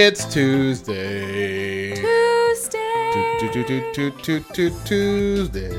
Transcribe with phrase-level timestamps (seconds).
[0.00, 1.96] It's Tuesday.
[1.96, 3.10] Tuesday.
[3.40, 5.72] Tu- tu- tu- tu- tu- tu- Tuesday.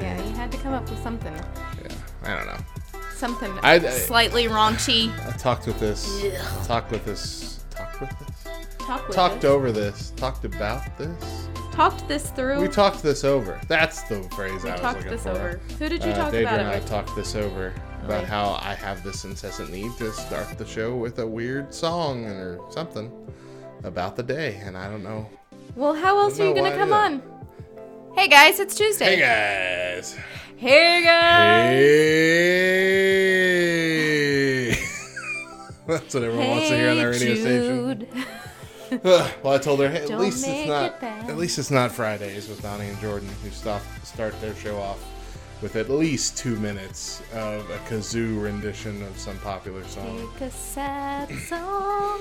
[0.00, 1.34] Yeah, you had to come up with something.
[1.34, 1.92] Yeah,
[2.24, 3.00] I don't know.
[3.14, 5.12] Something I- I- slightly raunchy.
[5.28, 6.08] I talked with this.
[6.24, 6.66] Ugh.
[6.66, 7.60] Talked with this.
[7.68, 8.44] Talked with this.
[8.78, 9.48] Talk with Talked it.
[9.48, 10.14] over this.
[10.16, 11.48] Talked about this.
[11.72, 12.62] Talked this through.
[12.62, 13.60] We talked this over.
[13.68, 15.30] That's the phrase We I was talked looking this for.
[15.32, 15.60] over.
[15.78, 18.58] Who did you Uh, talk Deidre about and it I talked this over about how
[18.62, 23.12] I have this incessant need to start the show with a weird song or something
[23.86, 25.28] about the day, and I don't know.
[25.74, 27.22] Well, how else are you gonna come on?
[28.14, 29.16] Hey guys, it's Tuesday.
[29.16, 29.20] Hey
[29.96, 30.18] guys.
[30.56, 31.78] Hey guys.
[34.68, 34.86] Hey.
[35.86, 38.08] That's what everyone wants to hear on their radio station.
[39.02, 41.00] Well, I told her hey, at Don't least make it's it not.
[41.00, 41.28] bad.
[41.28, 45.04] At least it's not Fridays with Donnie and Jordan who stop start their show off
[45.60, 50.30] with at least two minutes of a kazoo rendition of some popular song.
[50.38, 52.20] Take a sad song.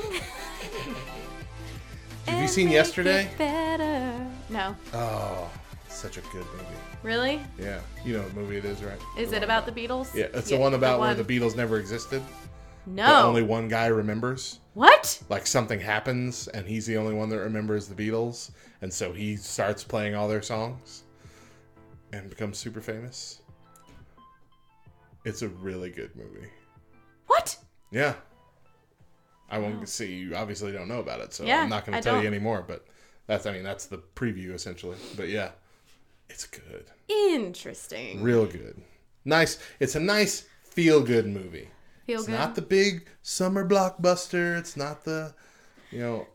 [2.25, 3.29] Have you seen Yesterday?
[3.37, 4.25] Better.
[4.49, 5.49] No, Oh,
[5.89, 6.65] such a good movie.
[7.03, 7.41] really?
[7.57, 8.99] Yeah, you know what movie it is, right?
[9.17, 10.13] Is The it one about the Beatles?
[10.13, 12.21] Yeah, it's the one about where the Beatles never existed.
[12.87, 13.05] No.
[13.05, 14.59] But only one guy remembers.
[14.75, 15.21] what?
[15.29, 18.51] like something happens and he's the only one that remembers the Beatles
[18.81, 21.03] and so he starts playing all their songs
[22.13, 23.41] and becomes super famous.
[25.25, 26.47] It's a really good movie.
[27.25, 27.57] What?
[27.89, 28.13] Yeah.
[29.55, 32.01] I won't see you obviously don't know about it, so Yeah, I'm not going to
[32.03, 32.33] tell you don't.
[32.33, 32.85] anymore, but
[33.27, 34.97] that's I mean that's the preview essentially.
[35.16, 35.51] But yeah.
[36.29, 36.85] It's good.
[37.07, 38.21] Interesting.
[38.23, 38.81] Real good.
[39.25, 39.59] Nice.
[39.79, 41.69] It's a nice feel good movie.
[42.07, 42.33] Feel It's good.
[42.33, 44.57] not the big summer blockbuster.
[44.57, 45.33] It's not the,
[45.91, 46.27] you know,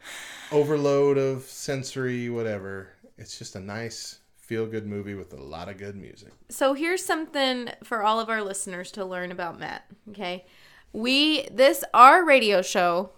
[0.53, 2.89] overload of sensory whatever.
[3.19, 6.33] It's just a nice feel good movie with a lot of good music.
[6.49, 9.87] So here's something for all of our listeners to learn about Matt.
[10.11, 10.45] Okay.
[10.93, 13.11] We, this, our radio show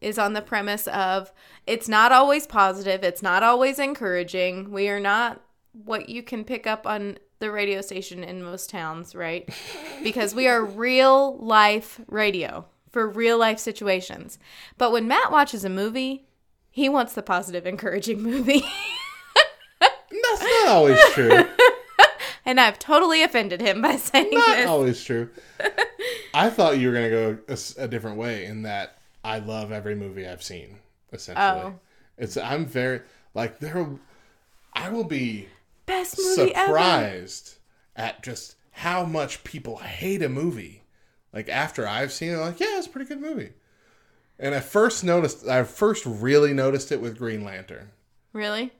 [0.00, 1.32] is on the premise of
[1.66, 4.70] it's not always positive, it's not always encouraging.
[4.70, 5.40] We are not
[5.72, 9.48] what you can pick up on the radio station in most towns, right?
[10.02, 14.36] Because we are real life radio for real life situations.
[14.76, 16.26] But when Matt watches a movie,
[16.72, 18.64] he wants the positive, encouraging movie.
[19.80, 21.44] That's not always true.
[22.44, 24.68] and I've totally offended him by saying not this.
[24.68, 25.30] always true.
[26.34, 29.94] I thought you were going to go a different way in that I love every
[29.94, 30.78] movie I've seen,
[31.12, 31.44] essentially.
[31.72, 31.78] Oh.
[32.18, 33.00] It's I'm very
[33.34, 33.86] like there
[34.74, 35.48] I will be
[35.86, 36.66] Best movie ever.
[36.66, 37.58] surprised
[37.96, 40.82] at just how much people hate a movie.
[41.32, 43.52] Like after I've seen it, like yeah, it's a pretty good movie.
[44.38, 47.90] And I first noticed, I first really noticed it with Green Lantern
[48.32, 48.72] Really?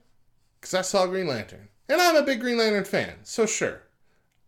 [0.59, 3.15] because I saw Green Lantern, and I'm a big Green Lantern fan.
[3.23, 3.81] So sure,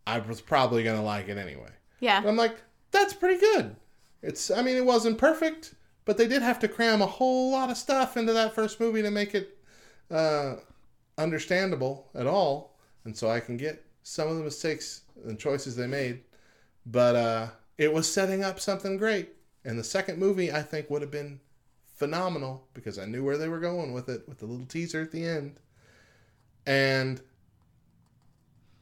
[0.06, 1.70] I was probably gonna like it anyway.
[2.00, 2.20] Yeah.
[2.20, 2.56] But I'm like,
[2.90, 3.76] that's pretty good.
[4.22, 5.74] It's, I mean, it wasn't perfect,
[6.04, 9.02] but they did have to cram a whole lot of stuff into that first movie
[9.02, 9.58] to make it
[10.10, 10.56] uh,
[11.18, 12.76] understandable at all.
[13.04, 16.22] And so I can get some of the mistakes and choices they made.
[16.86, 17.48] But uh,
[17.78, 19.30] it was setting up something great.
[19.64, 21.40] And the second movie, I think, would have been
[21.96, 25.10] phenomenal because I knew where they were going with it, with the little teaser at
[25.10, 25.56] the end.
[26.66, 27.20] And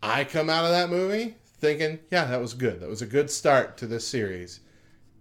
[0.03, 2.81] I come out of that movie thinking, yeah, that was good.
[2.81, 4.61] That was a good start to this series.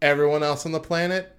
[0.01, 1.35] Everyone else on the planet,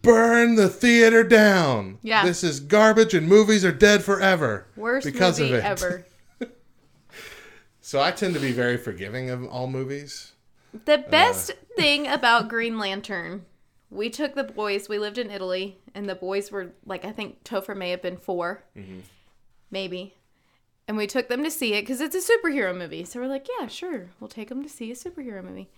[0.00, 1.98] burn the theater down.
[2.02, 2.24] Yeah.
[2.24, 4.66] This is garbage and movies are dead forever.
[4.76, 5.64] Worst because movie of it.
[5.64, 6.06] ever.
[7.82, 10.32] So I tend to be very forgiving of all movies.
[10.86, 13.44] The uh, best thing about Green Lantern,
[13.90, 17.44] we took the boys, we lived in Italy, and the boys were like, I think
[17.44, 19.00] Topher may have been 4 mm-hmm.
[19.70, 20.14] Maybe.
[20.88, 23.04] And we took them to see it because it's a superhero movie.
[23.04, 24.10] So we're like, yeah, sure.
[24.20, 25.68] We'll take them to see a superhero movie.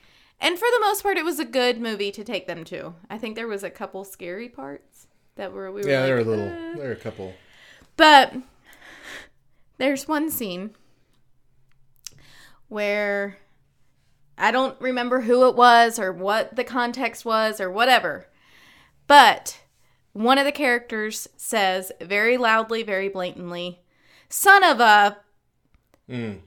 [0.41, 2.95] And for the most part, it was a good movie to take them to.
[3.09, 5.07] I think there was a couple scary parts
[5.37, 7.33] that were, we were Yeah, like, there are a little, "Uh." there are a couple.
[7.97, 8.35] But
[9.79, 10.75] there's one scene
[12.69, 13.39] where
[14.37, 18.27] I don't remember who it was or what the context was or whatever.
[19.07, 19.61] But
[20.13, 23.81] one of the characters says very loudly, very blatantly,
[24.29, 25.19] son of a.
[26.09, 26.41] Mm.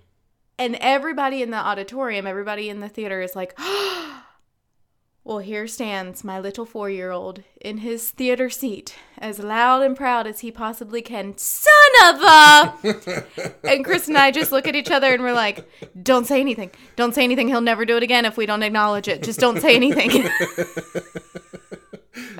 [0.57, 3.57] And everybody in the auditorium, everybody in the theater is like,
[5.23, 9.95] well, here stands my little four year old in his theater seat, as loud and
[9.95, 11.37] proud as he possibly can.
[11.37, 11.73] Son
[12.03, 13.25] of a.
[13.63, 15.67] and Chris and I just look at each other and we're like,
[16.01, 16.71] don't say anything.
[16.95, 17.47] Don't say anything.
[17.47, 19.23] He'll never do it again if we don't acknowledge it.
[19.23, 20.29] Just don't say anything.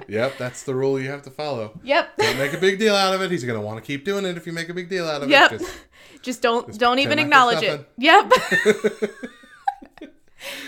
[0.08, 1.80] Yep, that's the rule you have to follow.
[1.84, 2.16] yep.
[2.18, 3.32] Don't make a big deal out of it.
[3.32, 5.24] He's going to want to keep doing it if you make a big deal out
[5.24, 5.52] of Yep.
[5.54, 5.60] it.
[5.60, 5.74] Just-
[6.22, 7.88] Just don't don't even acknowledge it.
[7.98, 8.32] Yep.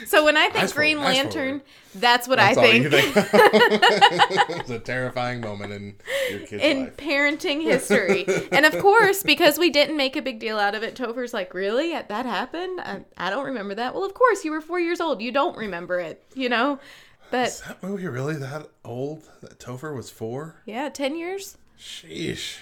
[0.05, 1.61] So when I think forward, Green fast Lantern,
[1.95, 2.91] that's what That's I think.
[2.91, 3.15] think.
[4.59, 5.95] it's a terrifying moment in
[6.29, 6.97] your kid's in life.
[6.97, 8.23] parenting history.
[8.51, 11.55] and of course, because we didn't make a big deal out of it, Topher's like,
[11.55, 11.91] Really?
[11.93, 12.81] That happened?
[12.81, 13.95] I, I don't remember that.
[13.95, 15.23] Well, of course, you were four years old.
[15.23, 16.77] You don't remember it, you know?
[17.33, 19.27] But Is that movie really that old?
[19.41, 20.61] That Topher was four?
[20.67, 21.57] yeah, 10 years.
[21.79, 22.57] Sheesh.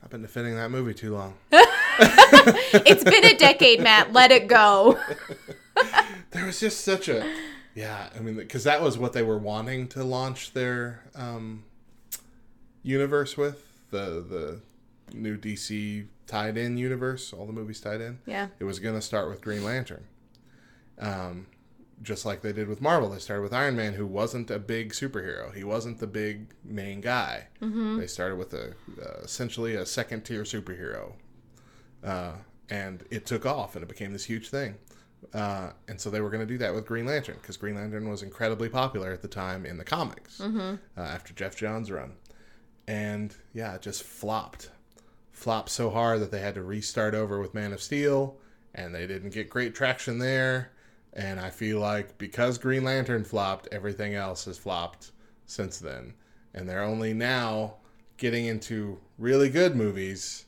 [0.00, 1.34] I've been defending that movie too long.
[1.50, 4.12] It's been a decade, Matt.
[4.12, 4.96] Let it go.
[6.30, 7.34] There was just such a.
[7.74, 11.64] Yeah, I mean, because that was what they were wanting to launch their um,
[12.84, 14.60] universe with the
[15.10, 18.20] the new DC tied in universe, all the movies tied in.
[18.24, 18.48] Yeah.
[18.60, 20.04] It was going to start with Green Lantern.
[21.00, 21.46] Um,
[22.02, 23.10] just like they did with Marvel.
[23.10, 25.54] They started with Iron Man, who wasn't a big superhero.
[25.54, 27.48] He wasn't the big main guy.
[27.60, 27.98] Mm-hmm.
[27.98, 31.14] They started with a uh, essentially a second tier superhero,
[32.04, 32.32] uh,
[32.70, 34.76] and it took off and it became this huge thing.
[35.34, 38.08] Uh, and so they were going to do that with Green Lantern because Green Lantern
[38.08, 40.40] was incredibly popular at the time in the comics
[40.96, 42.12] uh, after Geoff Johns' run.
[42.86, 44.70] And yeah, it just flopped.
[45.32, 48.36] Flopped so hard that they had to restart over with Man of Steel,
[48.74, 50.72] and they didn't get great traction there.
[51.18, 55.10] And I feel like because Green Lantern flopped, everything else has flopped
[55.46, 56.14] since then.
[56.54, 57.74] And they're only now
[58.18, 60.46] getting into really good movies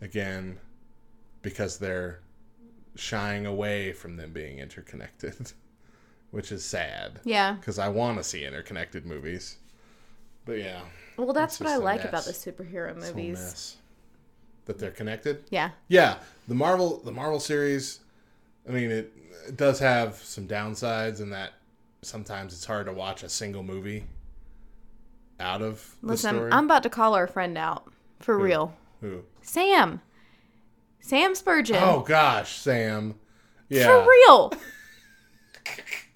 [0.00, 0.60] again
[1.42, 2.20] because they're
[2.94, 5.52] shying away from them being interconnected,
[6.30, 7.54] which is sad Yeah.
[7.54, 9.56] because I want to see interconnected movies.
[10.44, 10.82] But yeah,
[11.16, 12.44] Well, that's what I like about the mess.
[12.44, 13.34] superhero movies.
[13.38, 13.76] mess.
[14.66, 15.42] That they're connected.
[15.50, 15.70] Yeah.
[15.88, 17.98] Yeah, the Marvel the Marvel series.
[18.68, 19.12] I mean, it,
[19.46, 21.52] it does have some downsides in that
[22.02, 24.04] sometimes it's hard to watch a single movie
[25.40, 26.52] out of the Listen.
[26.52, 27.90] I'm about to call our friend out.
[28.20, 28.74] For real.
[29.00, 29.22] Who?
[29.42, 30.00] Sam.
[31.00, 31.78] Sam Spurgeon.
[31.80, 33.14] Oh gosh, Sam.
[33.68, 33.86] Yeah.
[33.86, 34.52] For real.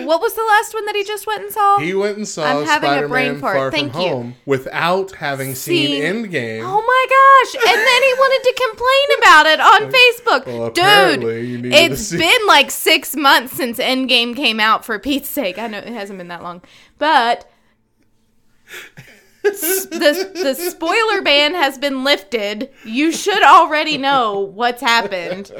[0.00, 1.78] what was the last one that he just went and saw?
[1.78, 3.56] He went and saw I'm having a Spider-Man brain fart.
[3.56, 4.08] Far Thank From you.
[4.08, 6.62] Home without having seen Seen- Endgame.
[6.64, 7.54] Oh my gosh.
[7.68, 9.92] And then he wanted to complain about it on
[10.46, 10.46] Facebook.
[10.46, 15.58] Well, Dude, it's been like six months since Endgame came out, for Pete's sake.
[15.58, 16.62] I know it hasn't been that long.
[16.98, 17.50] But
[19.42, 22.70] the, the spoiler ban has been lifted.
[22.84, 25.52] You should already know what's happened.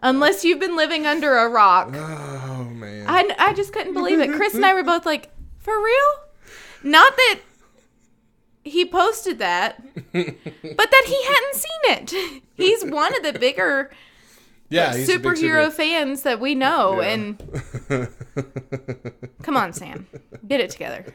[0.00, 1.94] Unless you've been living under a rock.
[2.56, 3.06] Oh man.
[3.08, 4.32] I, I just couldn't believe it.
[4.32, 6.12] Chris and I were both like, for real?
[6.82, 7.40] Not that
[8.62, 9.82] he posted that,
[10.12, 12.42] but that he hadn't seen it.
[12.54, 13.90] He's one of the bigger
[14.68, 17.00] yeah, big superhero super- fans that we know.
[17.00, 17.08] Yeah.
[17.08, 18.08] And
[19.42, 20.06] come on, Sam,
[20.46, 21.06] get it together.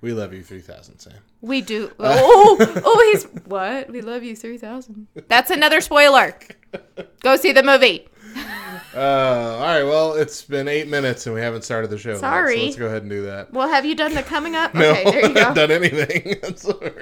[0.00, 1.14] We love you, three thousand, Sam.
[1.40, 1.90] We do.
[1.98, 3.90] Oh, oh, he's what?
[3.90, 5.06] We love you, three thousand.
[5.28, 6.34] That's another spoiler.
[7.20, 8.06] Go see the movie.
[8.92, 9.84] Uh, all right.
[9.84, 12.10] Well, it's been eight minutes and we haven't started the show.
[12.10, 12.56] yet, Sorry.
[12.58, 13.52] so let's go ahead and do that.
[13.52, 14.74] Well, have you done the coming up?
[14.80, 15.66] No, Okay, there you I haven't go.
[15.66, 16.22] done anything.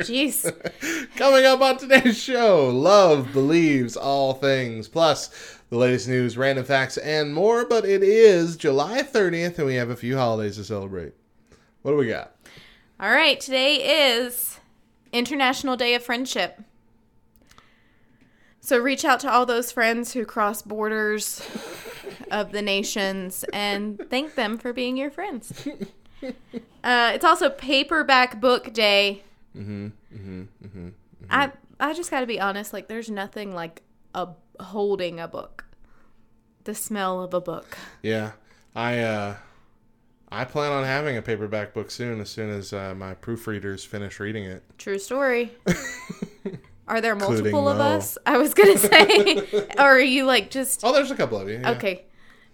[0.03, 1.17] Jeez.
[1.17, 5.31] Coming up on today's show, Love believes all things, plus
[5.71, 7.65] the latest news, random facts, and more.
[7.65, 11.15] But it is July 30th, and we have a few holidays to celebrate.
[11.83, 12.35] What do we got?
[13.01, 14.59] All right, today is
[15.13, 16.61] International Day of Friendship.
[18.59, 21.41] So reach out to all those friends who cross borders
[22.33, 25.53] of the nations and thank them for being your friends.
[26.83, 29.23] Uh, it's also Paperback Book Day.
[29.57, 29.87] Mm-hmm.
[30.13, 30.43] Mm-hmm.
[30.65, 30.89] Mm-hmm.
[31.31, 32.73] I I just got to be honest.
[32.73, 35.65] Like, there's nothing like a holding a book.
[36.65, 37.79] The smell of a book.
[38.03, 38.33] Yeah,
[38.75, 39.37] I uh,
[40.31, 42.21] I plan on having a paperback book soon.
[42.21, 44.63] As soon as uh, my proofreaders finish reading it.
[44.79, 45.53] True story.
[46.89, 47.83] Are there multiple of Mo.
[47.85, 48.17] us?
[48.25, 49.37] I was gonna say,
[49.79, 51.59] or are you like just Oh, there's a couple of you.
[51.59, 51.71] yeah.
[51.73, 52.05] okay?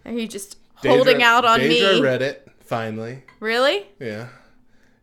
[0.04, 2.00] Are you just Deidre- holding out on Deidre me?
[2.00, 3.22] read it finally.
[3.38, 3.86] Really?
[4.00, 4.26] Yeah.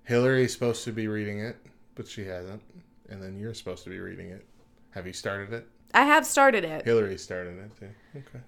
[0.03, 1.55] Hillary's supposed to be reading it,
[1.95, 2.61] but she hasn't.
[3.09, 4.45] And then you're supposed to be reading it.
[4.91, 5.65] Have you started it?
[5.93, 6.83] I have started it.
[6.83, 7.89] Hillary started it too.
[8.17, 8.43] Okay.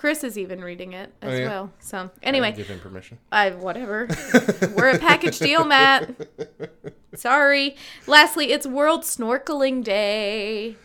[0.00, 1.48] Chris is even reading it as Oh, yeah?
[1.48, 1.72] well.
[1.78, 3.18] So anyway, give him permission.
[3.30, 4.08] I whatever.
[4.74, 6.10] We're a package deal, Matt.
[7.14, 7.76] Sorry.
[8.06, 10.76] Lastly, it's World Snorkeling Day.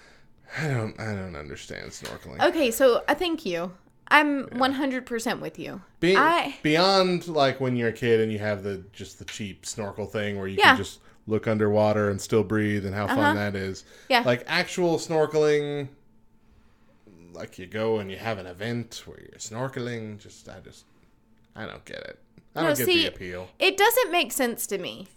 [0.59, 0.99] I don't.
[0.99, 2.41] I don't understand snorkeling.
[2.45, 3.71] Okay, so I thank you.
[4.09, 5.81] I'm 100% with you.
[6.01, 9.65] Be- I- beyond like when you're a kid and you have the just the cheap
[9.65, 10.71] snorkel thing where you Yeah.
[10.71, 13.15] can just look underwater and still breathe and how Uh-huh.
[13.15, 13.85] fun that is.
[14.09, 14.23] Yeah.
[14.25, 15.87] Like actual snorkeling,
[17.35, 20.17] like you go and you have an event where you're snorkeling.
[20.19, 20.85] Just I just
[21.55, 22.19] I don't get it.
[22.55, 23.49] I No, don't get see, the appeal.
[23.59, 25.07] It doesn't make sense to me.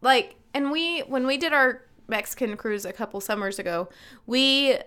[0.00, 3.88] Like, and we when we did our Mexican cruise a couple summers ago,
[4.26, 4.78] we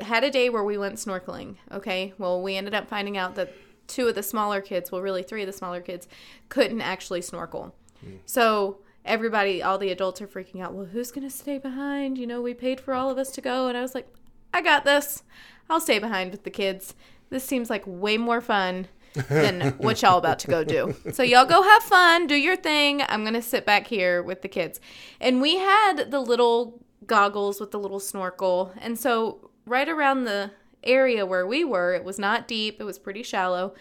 [0.00, 1.56] had a day where we went snorkeling.
[1.72, 2.12] Okay.
[2.18, 3.52] Well, we ended up finding out that
[3.86, 6.06] two of the smaller kids, well, really three of the smaller kids,
[6.48, 7.74] couldn't actually snorkel.
[8.00, 8.16] Hmm.
[8.24, 10.74] So everybody, all the adults are freaking out.
[10.74, 12.18] Well, who's going to stay behind?
[12.18, 13.66] You know, we paid for all of us to go.
[13.68, 14.08] And I was like,
[14.54, 15.22] I got this.
[15.70, 16.94] I'll stay behind with the kids.
[17.30, 18.88] This seems like way more fun
[19.28, 20.94] than what y'all about to go do.
[21.12, 23.02] So y'all go have fun, do your thing.
[23.08, 24.80] I'm gonna sit back here with the kids.
[25.20, 28.72] And we had the little goggles with the little snorkel.
[28.78, 30.50] And so right around the
[30.82, 33.74] area where we were, it was not deep, it was pretty shallow.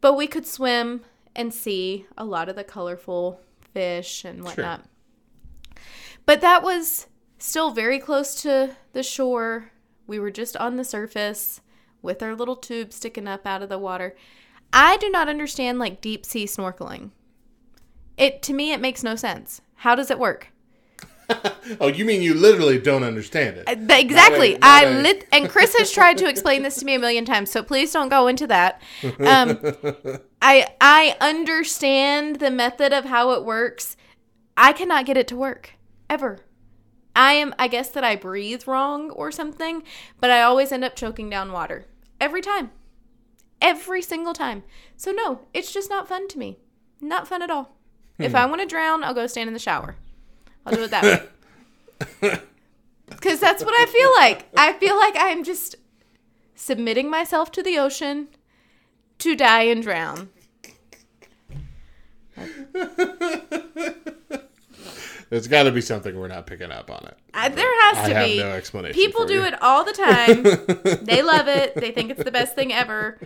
[0.00, 1.02] But we could swim
[1.34, 3.40] and see a lot of the colorful
[3.72, 4.84] fish and whatnot.
[6.26, 7.06] But that was
[7.38, 9.72] still very close to the shore.
[10.10, 11.60] We were just on the surface
[12.02, 14.16] with our little tube sticking up out of the water.
[14.72, 17.12] I do not understand like deep sea snorkeling.
[18.16, 19.60] It to me it makes no sense.
[19.76, 20.48] How does it work?
[21.80, 23.68] Oh, you mean you literally don't understand it?
[23.68, 24.54] Uh, Exactly.
[24.54, 26.94] Not a- I not a- lit and Chris has tried to explain this to me
[26.96, 28.82] a million times, so please don't go into that.
[29.20, 29.60] Um,
[30.42, 33.96] I I understand the method of how it works.
[34.56, 35.74] I cannot get it to work
[36.08, 36.40] ever.
[37.14, 39.82] I am I guess that I breathe wrong or something,
[40.20, 41.86] but I always end up choking down water
[42.20, 42.70] every time.
[43.60, 44.62] Every single time.
[44.96, 46.58] So no, it's just not fun to me.
[47.00, 47.76] Not fun at all.
[48.18, 48.50] If I hmm.
[48.50, 49.96] want to drown, I'll go stand in the shower.
[50.64, 51.28] I'll do it that
[52.22, 52.38] way.
[53.10, 54.46] Because that's what I feel like.
[54.56, 55.76] I feel like I'm just
[56.54, 58.28] submitting myself to the ocean
[59.18, 60.28] to die and drown.
[65.30, 67.16] There's got to be something we're not picking up on it.
[67.32, 68.38] I, there has I to have be.
[68.38, 68.94] no explanation.
[68.94, 69.44] People do you.
[69.44, 70.42] it all the time.
[71.04, 71.74] they love it.
[71.76, 73.18] They think it's the best thing ever.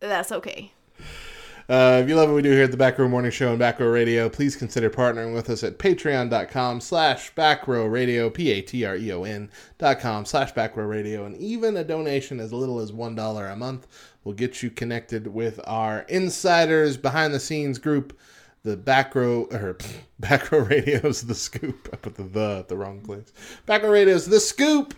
[0.00, 0.72] That's okay.
[1.68, 3.58] Uh, if you love what we do here at the Back Row Morning Show and
[3.58, 9.50] Back Row Radio, please consider partnering with us at patreon.com slash back row radio, P-A-T-R-E-O-N
[9.76, 11.26] dot com slash back row radio.
[11.26, 13.86] And even a donation as little as $1 a month
[14.24, 18.18] will get you connected with our insiders behind-the-scenes group,
[18.62, 19.76] the Back Row, or
[20.20, 21.88] Back Row Radio's The Scoop.
[21.92, 23.32] I put the the at the wrong place.
[23.66, 24.94] Back Row Radio's The Scoop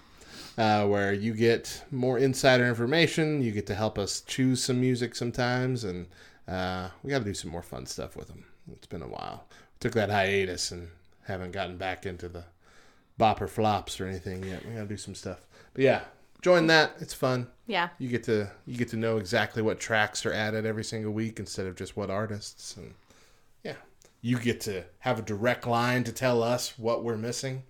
[0.61, 3.43] uh, where you get more insider information.
[3.43, 6.07] You get to help us choose some music sometimes, and
[6.47, 8.45] uh, we got to do some more fun stuff with them.
[8.73, 9.47] It's been a while.
[9.81, 10.89] took that hiatus and
[11.25, 12.45] haven't gotten back into the
[13.19, 14.65] bopper flops or anything yet.
[14.67, 15.47] We got to do some stuff.
[15.73, 16.03] But yeah,
[16.43, 16.93] join that.
[17.01, 17.47] It's fun.
[17.67, 17.89] Yeah.
[17.99, 21.39] You get to you get to know exactly what tracks are added every single week
[21.39, 22.95] instead of just what artists and
[23.65, 23.77] yeah.
[24.21, 27.63] You get to have a direct line to tell us what we're missing.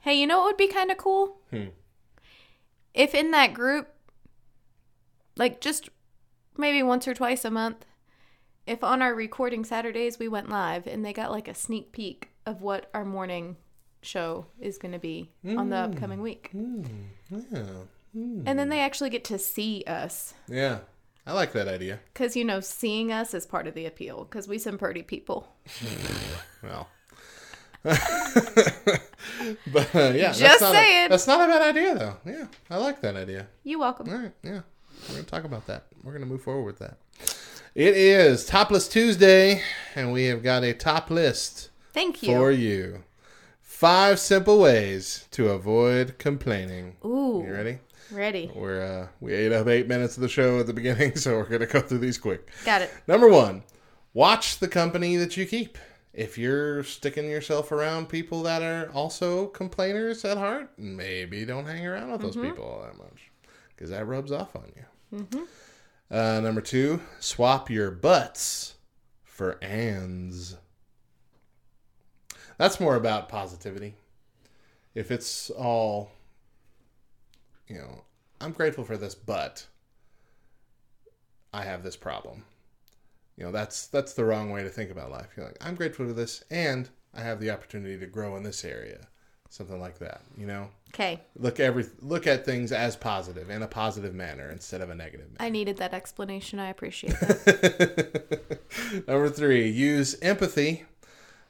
[0.00, 1.40] Hey, you know what would be kind of cool?
[1.50, 1.66] Hmm.
[2.94, 3.88] If in that group,
[5.36, 5.88] like just
[6.56, 7.84] maybe once or twice a month,
[8.66, 12.30] if on our recording Saturdays we went live and they got like a sneak peek
[12.46, 13.56] of what our morning
[14.02, 15.92] show is going to be on the hmm.
[15.92, 16.50] upcoming week.
[16.52, 16.82] Hmm.
[17.30, 17.62] Yeah.
[18.12, 18.42] Hmm.
[18.46, 20.34] And then they actually get to see us.
[20.48, 20.78] Yeah.
[21.28, 22.00] I like that idea.
[22.14, 24.24] Because, you know, seeing us is part of the appeal.
[24.24, 25.52] Because we some pretty people.
[26.60, 26.88] Well.
[27.84, 27.96] but
[29.94, 31.06] uh, yeah, Just that's not saying.
[31.06, 32.16] A, that's not a bad idea, though.
[32.26, 33.46] Yeah, I like that idea.
[33.62, 34.08] You're welcome.
[34.10, 34.62] All right, yeah,
[35.08, 35.84] we're gonna talk about that.
[36.02, 36.98] We're gonna move forward with that.
[37.76, 39.62] It is Topless Tuesday,
[39.94, 42.34] and we have got a top list Thank you.
[42.34, 43.04] for you.
[43.60, 46.96] Five simple ways to avoid complaining.
[47.04, 47.44] Ooh.
[47.46, 47.78] You ready?
[48.10, 48.50] Ready.
[48.54, 51.48] We're uh, we ate up eight minutes of the show at the beginning, so we're
[51.48, 52.50] gonna go through these quick.
[52.64, 52.90] Got it.
[53.06, 53.62] Number one,
[54.14, 55.78] watch the company that you keep.
[56.12, 61.86] If you're sticking yourself around people that are also complainers at heart, maybe don't hang
[61.86, 63.30] around with those people all that much
[63.68, 65.46] because that rubs off on you.
[66.10, 68.74] Uh, number two, swap your butts
[69.22, 70.56] for ands.
[72.56, 73.94] That's more about positivity.
[74.94, 76.10] If it's all,
[77.68, 78.04] you know,
[78.40, 79.66] I'm grateful for this, but
[81.52, 82.44] I have this problem.
[83.36, 85.28] You know, that's that's the wrong way to think about life.
[85.36, 88.64] You're like, I'm grateful for this, and I have the opportunity to grow in this
[88.64, 89.06] area,
[89.48, 90.22] something like that.
[90.36, 91.20] You know, Okay.
[91.36, 95.26] look every look at things as positive in a positive manner instead of a negative
[95.28, 95.36] manner.
[95.40, 96.58] I needed that explanation.
[96.58, 98.58] I appreciate that.
[99.06, 100.84] Number three, use empathy.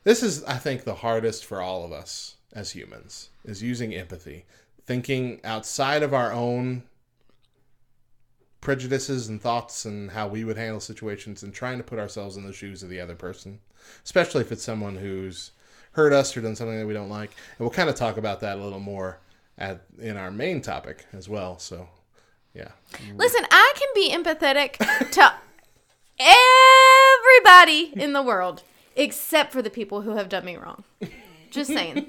[0.05, 4.47] This is, I think, the hardest for all of us as humans is using empathy,
[4.89, 6.83] thinking outside of our own
[8.63, 12.47] prejudices and thoughts and how we would handle situations and trying to put ourselves in
[12.47, 13.59] the shoes of the other person,
[14.03, 15.51] especially if it's someone who's
[15.93, 17.33] hurt us or done something that we don't like.
[17.59, 19.21] And we'll kind of talk about that a little more
[19.59, 21.59] at in our main topic as well.
[21.59, 21.87] So,
[22.55, 22.71] yeah.
[23.15, 24.79] Listen, I can be empathetic
[25.11, 25.35] to
[26.19, 28.63] everybody in the world
[28.97, 30.83] except for the people who have done me wrong.
[31.51, 32.07] Just saying.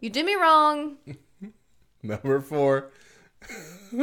[0.00, 0.96] You did me wrong.
[2.04, 2.90] Number four.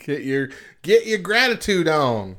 [0.00, 0.50] get your
[0.82, 2.36] get your gratitude on.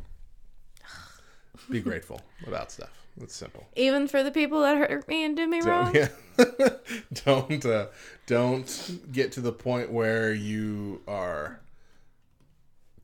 [1.70, 2.90] Be grateful about stuff.
[3.22, 3.66] It's simple.
[3.78, 5.96] Even for the people that hurt me and do me wrong.
[5.96, 6.10] Yeah.
[7.26, 7.88] don't uh,
[8.26, 11.62] don't get to the point where you are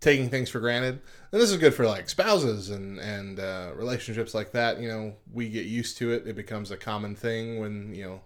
[0.02, 1.00] taking things for granted.
[1.32, 4.82] And this is good for like spouses and and uh, relationships like that.
[4.82, 6.28] You know, we get used to it.
[6.28, 8.22] It becomes a common thing when you know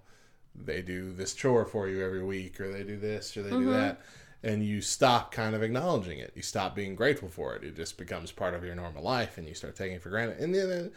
[0.55, 3.60] they do this chore for you every week, or they do this, or they do
[3.60, 3.72] mm-hmm.
[3.74, 4.01] that,
[4.43, 6.31] and you stop kind of acknowledging it.
[6.36, 7.63] You stop being grateful for it.
[7.63, 10.39] It just becomes part of your normal life, and you start taking it for granted.
[10.39, 10.91] And then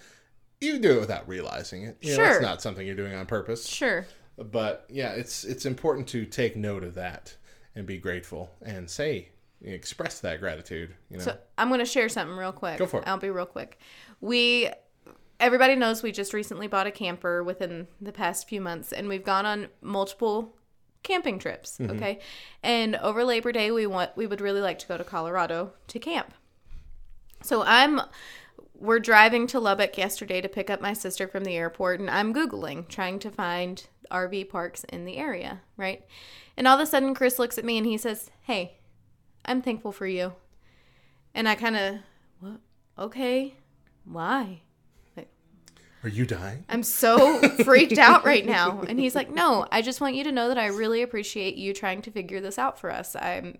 [0.60, 1.98] you do it without realizing it.
[2.00, 2.32] You know, Sure.
[2.32, 4.06] it's not something you're doing on purpose Sure.
[4.36, 7.36] but yeah, it's it's important to take note of that
[7.74, 9.28] and be grateful and say
[9.62, 10.94] express that gratitude.
[11.10, 12.78] You know, So I'm going to share something real quick.
[12.78, 13.08] Go for it.
[13.08, 13.78] I'll be real quick.
[14.20, 14.70] We,
[15.44, 19.24] everybody knows we just recently bought a camper within the past few months, and we've
[19.24, 20.56] gone on multiple
[21.02, 21.76] camping trips.
[21.78, 21.96] Mm-hmm.
[21.96, 22.18] Okay,
[22.62, 25.98] and over Labor Day, we want we would really like to go to Colorado to
[25.98, 26.34] camp.
[27.42, 28.00] So I'm.
[28.76, 32.34] We're driving to Lubbock yesterday to pick up my sister from the airport, and I'm
[32.34, 36.04] Googling, trying to find RV parks in the area, right?
[36.56, 38.78] And all of a sudden, Chris looks at me and he says, Hey,
[39.44, 40.34] I'm thankful for you.
[41.34, 41.94] And I kind of,
[42.40, 42.60] what?
[42.98, 43.54] Okay,
[44.04, 44.62] why?
[46.04, 46.64] Are you dying?
[46.68, 48.82] I'm so freaked out right now.
[48.82, 51.72] And he's like, No, I just want you to know that I really appreciate you
[51.74, 53.16] trying to figure this out for us.
[53.16, 53.58] I'm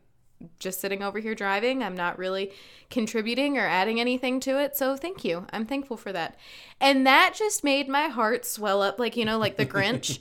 [0.58, 1.82] just sitting over here driving.
[1.82, 2.52] I'm not really
[2.90, 4.76] contributing or adding anything to it.
[4.76, 5.46] So thank you.
[5.52, 6.36] I'm thankful for that.
[6.80, 10.18] And that just made my heart swell up like, you know, like the Grinch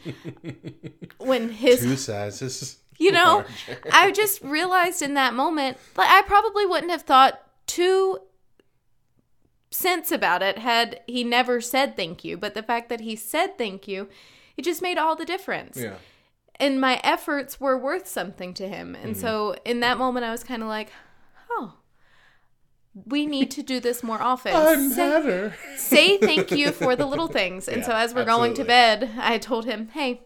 [1.17, 2.77] when his Two sizes.
[2.97, 3.81] you know, larger.
[3.91, 8.19] I just realized in that moment, like I probably wouldn't have thought two
[9.73, 12.37] cents about it had he never said thank you.
[12.37, 14.07] But the fact that he said thank you,
[14.55, 15.77] it just made all the difference.
[15.77, 15.95] Yeah.
[16.57, 18.95] And my efforts were worth something to him.
[18.95, 19.21] And mm-hmm.
[19.21, 20.91] so in that moment, I was kind of like,
[21.49, 21.73] oh,
[22.93, 24.53] we need to do this more often.
[24.55, 25.55] I'm Say- better.
[25.75, 27.67] say thank you for the little things.
[27.67, 30.21] And so as we're going to bed, I told him, "Hey,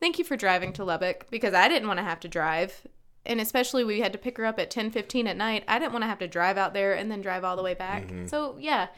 [0.00, 2.86] thank you for driving to Lubbock because I didn't want to have to drive."
[3.26, 5.64] And especially we had to pick her up at 10:15 at night.
[5.68, 7.74] I didn't want to have to drive out there and then drive all the way
[7.74, 8.04] back.
[8.04, 8.26] Mm-hmm.
[8.28, 8.88] So, yeah.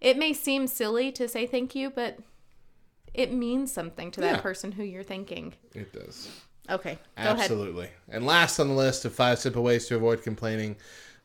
[0.00, 2.18] It may seem silly to say thank you, but
[3.12, 4.40] it means something to that Yeah.
[4.40, 5.54] person who you're thanking.
[5.74, 6.28] It does.
[6.70, 6.98] Okay.
[7.16, 7.40] Go ahead.
[7.40, 7.90] Absolutely.
[8.08, 10.76] And last on the list of five simple ways to avoid complaining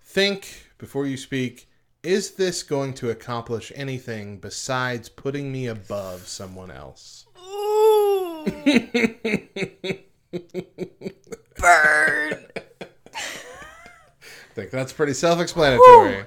[0.01, 1.67] think before you speak
[2.03, 7.25] is this going to accomplish anything besides putting me above someone else?
[11.57, 12.45] Burn.
[12.81, 12.85] I
[14.55, 16.25] think that's pretty self explanatory.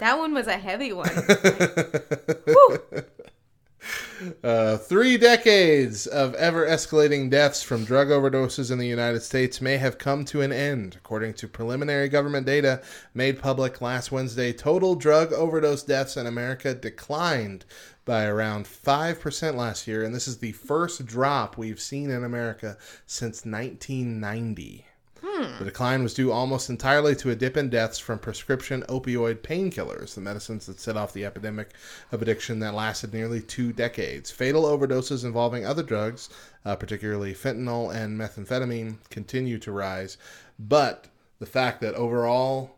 [0.00, 1.10] That one was a heavy one.
[4.42, 9.76] Uh, three decades of ever escalating deaths from drug overdoses in the United States may
[9.78, 10.96] have come to an end.
[10.96, 12.82] According to preliminary government data
[13.14, 17.64] made public last Wednesday, total drug overdose deaths in America declined
[18.04, 22.76] by around 5% last year, and this is the first drop we've seen in America
[23.06, 24.86] since 1990.
[25.40, 30.14] The decline was due almost entirely to a dip in deaths from prescription opioid painkillers,
[30.14, 31.70] the medicines that set off the epidemic
[32.12, 34.30] of addiction that lasted nearly two decades.
[34.30, 36.28] Fatal overdoses involving other drugs,
[36.66, 40.18] uh, particularly fentanyl and methamphetamine, continue to rise.
[40.58, 41.06] But
[41.38, 42.76] the fact that overall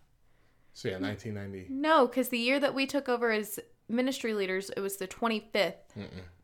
[0.72, 1.70] So yeah, 1990.
[1.70, 5.74] No, because the year that we took over as ministry leaders, it was the 25th.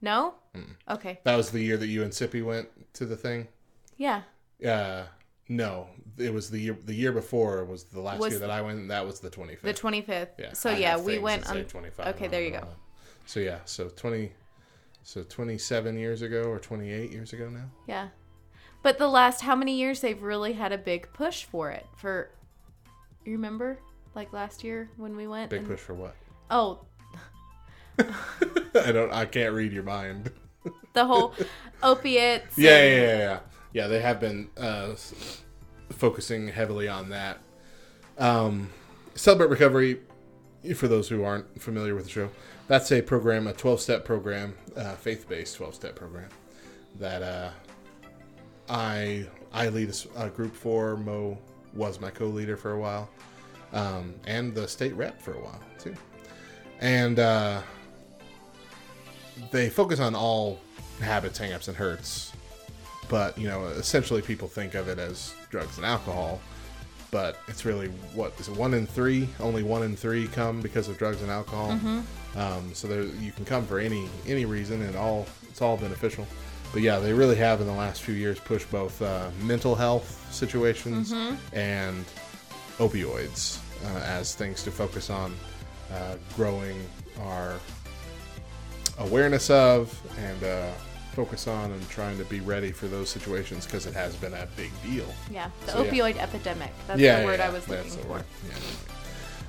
[0.03, 0.35] No?
[0.91, 1.21] Okay.
[1.25, 3.49] That was the year that you and Sippy went to the thing.
[3.97, 4.23] Yeah.
[4.65, 5.05] Uh,
[5.49, 6.77] no, it was the year.
[6.85, 8.79] The year before was the last Was- year that I went.
[8.79, 9.61] and That was the 25th.
[9.63, 10.29] The 25th.
[10.39, 10.53] Yeah.
[10.55, 12.67] So I yeah, we went on 25 Okay, there you go.
[13.27, 14.33] So yeah, so 20,
[15.03, 17.71] so 27 years ago or 28 years ago now.
[17.87, 18.09] Yeah.
[18.83, 21.87] But the last how many years they've really had a big push for it.
[21.97, 22.31] For
[23.25, 23.79] you remember?
[24.15, 26.15] Like last year when we went Big and- push for what?
[26.51, 26.81] Oh,
[27.99, 29.13] I don't.
[29.13, 30.31] I can't read your mind.
[30.93, 31.35] the whole
[31.83, 32.57] opiates.
[32.59, 33.39] Yeah, and- yeah, yeah, yeah.
[33.75, 34.95] Yeah, they have been uh,
[35.91, 37.39] focusing heavily on that.
[38.17, 38.71] Um,
[39.15, 40.01] Celebrate Recovery,
[40.75, 42.31] for those who aren't familiar with the show,
[42.69, 46.31] that's a program, a 12 step program, uh, faith based 12 step program
[46.99, 47.51] that uh,
[48.69, 51.39] I I lead a group for Mo
[51.75, 53.11] was my co-leader for a while,
[53.73, 55.95] um, and the state rep for a while too,
[56.81, 57.61] and uh,
[59.51, 60.61] they focus on all
[61.01, 62.33] habits, hangups, and hurts.
[63.09, 66.41] But you know, essentially, people think of it as drugs and alcohol.
[67.11, 68.57] But it's really what is it?
[68.57, 71.71] One in three, only one in three come because of drugs and alcohol.
[72.37, 76.27] Um, so there, you can come for any any reason, and all it's all beneficial.
[76.73, 80.27] But yeah, they really have in the last few years pushed both uh, mental health
[80.33, 81.13] situations
[81.53, 82.05] and
[82.79, 85.37] opioids uh, as things to focus on
[85.93, 86.85] uh, growing
[87.23, 87.55] our
[88.99, 90.73] awareness of and uh,
[91.15, 94.47] focus on and trying to be ready for those situations because it has been a
[94.57, 95.07] big deal.
[95.31, 95.91] Yeah, the So, yeah.
[95.91, 96.71] opioid epidemic.
[96.87, 98.19] That's yeah, the yeah, word yeah, I was looking for.
[98.19, 98.55] Yeah.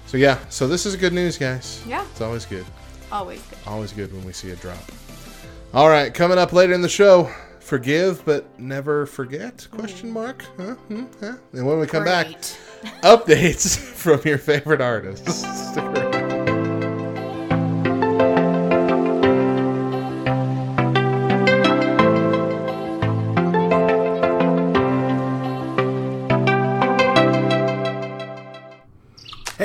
[0.08, 1.84] So yeah, so this is good news, guys.
[1.88, 2.06] Yeah.
[2.12, 2.66] it's always good.
[3.12, 3.60] Always good.
[3.68, 4.78] Always good when we see a drop.
[5.74, 9.68] All right, coming up later in the show, forgive but never forget?
[9.72, 10.46] Question mark?
[10.58, 10.76] Huh?
[10.76, 11.06] Hmm?
[11.20, 11.34] Huh?
[11.54, 12.28] And when we come back,
[13.04, 13.76] updates
[14.06, 15.44] from your favorite artists.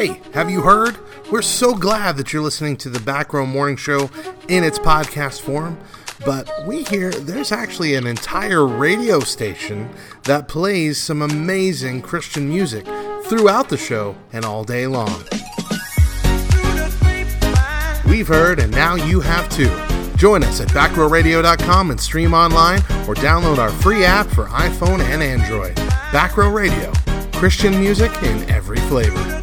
[0.00, 0.96] Hey, have you heard?
[1.30, 4.08] We're so glad that you're listening to the Back Row Morning Show
[4.48, 5.78] in its podcast form.
[6.24, 9.90] But we hear there's actually an entire radio station
[10.22, 12.86] that plays some amazing Christian music
[13.24, 15.22] throughout the show and all day long.
[18.06, 19.68] We've heard, and now you have too.
[20.16, 25.22] Join us at backrowradio.com and stream online or download our free app for iPhone and
[25.22, 25.76] Android.
[26.10, 26.90] Backrow Radio,
[27.38, 29.39] Christian music in every flavor.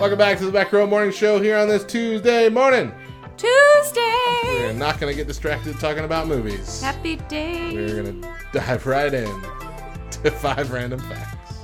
[0.00, 2.90] Welcome back to the Back Row Morning Show here on this Tuesday morning.
[3.36, 4.00] Tuesday.
[4.44, 6.80] We're not going to get distracted talking about movies.
[6.80, 7.74] Happy day.
[7.74, 11.58] We're going to dive right in to five random facts.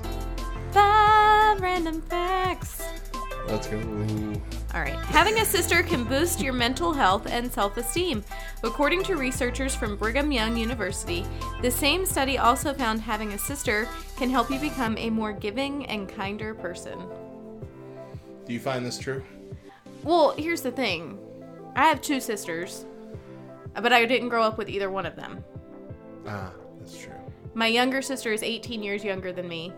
[0.71, 2.83] Five random facts.
[3.49, 3.79] Let's go.
[4.75, 4.97] All right.
[5.07, 8.23] Having a sister can boost your mental health and self esteem.
[8.63, 11.25] According to researchers from Brigham Young University,
[11.63, 15.87] the same study also found having a sister can help you become a more giving
[15.87, 17.01] and kinder person.
[18.47, 19.25] Do you find this true?
[20.05, 21.19] Well, here's the thing
[21.75, 22.87] I have two sisters,
[23.75, 25.45] but I didn't grow up with either one of them.
[26.27, 27.13] Ah, that's true.
[27.55, 29.73] My younger sister is 18 years younger than me,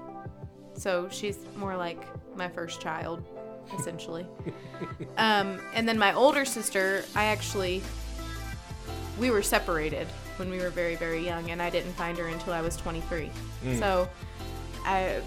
[0.74, 2.02] so she's more like
[2.36, 3.24] my first child,
[3.78, 4.26] essentially.
[5.16, 7.82] um, and then my older sister, I actually,
[9.18, 12.52] we were separated when we were very, very young, and I didn't find her until
[12.52, 13.30] I was 23.
[13.78, 14.08] So,
[14.84, 15.20] I.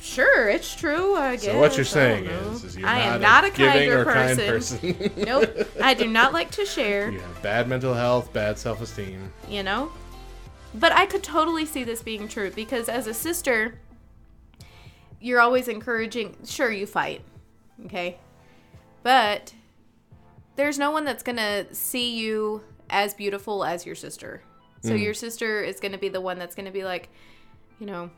[0.00, 1.16] Sure, it's true.
[1.16, 1.44] I guess.
[1.44, 4.04] So what you're saying is, is you're I am not, not a giving kinder or
[4.04, 4.94] kind person.
[4.94, 5.12] person.
[5.24, 7.10] nope, I do not like to share.
[7.10, 9.32] you have bad mental health, bad self-esteem.
[9.48, 9.90] you know?
[10.74, 13.78] But I could totally see this being true because as a sister,
[15.20, 17.22] you're always encouraging, sure, you fight,
[17.86, 18.18] okay?
[19.02, 19.54] But
[20.56, 24.42] there's no one that's going to see you as beautiful as your sister.
[24.82, 25.02] So hmm.
[25.02, 27.08] your sister is going to be the one that's going to be like,
[27.80, 28.10] you know,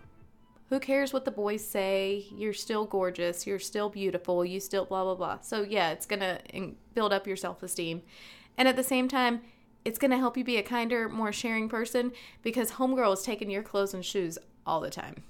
[0.71, 2.27] who cares what the boys say?
[2.33, 3.45] You're still gorgeous.
[3.47, 4.45] You're still beautiful.
[4.45, 5.41] You still blah, blah, blah.
[5.41, 6.39] So, yeah, it's going to
[6.95, 8.03] build up your self esteem.
[8.57, 9.43] And at the same time,
[9.85, 13.51] it's going to help you be a kinder, more sharing person because Homegirl is taking
[13.51, 15.25] your clothes and shoes all the time.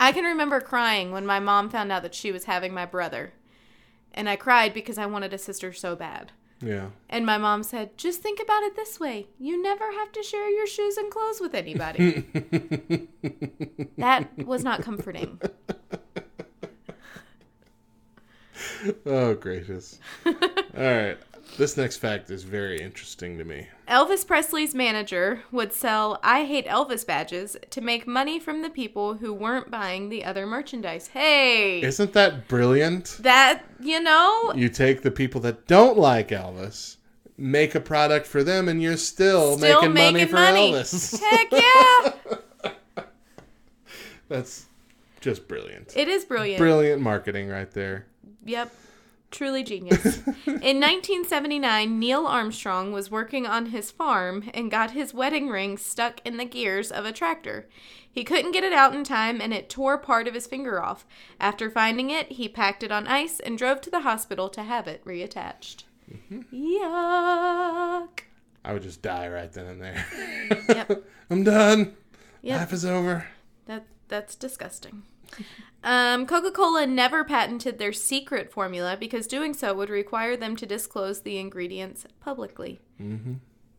[0.00, 3.34] I can remember crying when my mom found out that she was having my brother.
[4.14, 6.32] And I cried because I wanted a sister so bad.
[6.62, 6.88] Yeah.
[7.08, 10.48] And my mom said, just think about it this way you never have to share
[10.48, 12.26] your shoes and clothes with anybody.
[13.98, 15.40] that was not comforting.
[19.06, 19.98] Oh gracious.
[20.26, 20.34] All
[20.76, 21.18] right.
[21.58, 23.68] This next fact is very interesting to me.
[23.86, 29.14] Elvis Presley's manager would sell I Hate Elvis badges to make money from the people
[29.14, 31.08] who weren't buying the other merchandise.
[31.08, 31.82] Hey!
[31.82, 33.18] Isn't that brilliant?
[33.20, 36.96] that, you know, You take the people that don't like Elvis,
[37.36, 40.72] make a product for them, and you're still, still making, money for money.
[40.72, 41.20] Elvis.
[41.30, 43.12] Heck yeah!
[44.28, 44.64] That's
[45.20, 45.94] just brilliant.
[45.94, 46.58] It is brilliant.
[46.58, 48.06] Brilliant marketing right there.
[48.46, 48.72] Yep.
[49.32, 50.18] Truly genius.
[50.46, 56.20] In 1979, Neil Armstrong was working on his farm and got his wedding ring stuck
[56.24, 57.66] in the gears of a tractor.
[58.10, 61.06] He couldn't get it out in time and it tore part of his finger off.
[61.40, 64.86] After finding it, he packed it on ice and drove to the hospital to have
[64.86, 65.84] it reattached.
[66.30, 68.20] Yuck.
[68.64, 70.06] I would just die right then and there.
[70.68, 71.04] Yep.
[71.30, 71.96] I'm done.
[72.42, 72.60] Yep.
[72.60, 73.26] Life is over.
[73.64, 75.04] That that's disgusting.
[75.84, 81.22] Um, Coca-Cola never patented their secret formula because doing so would require them to disclose
[81.22, 83.34] the ingredients publicly, mm-hmm.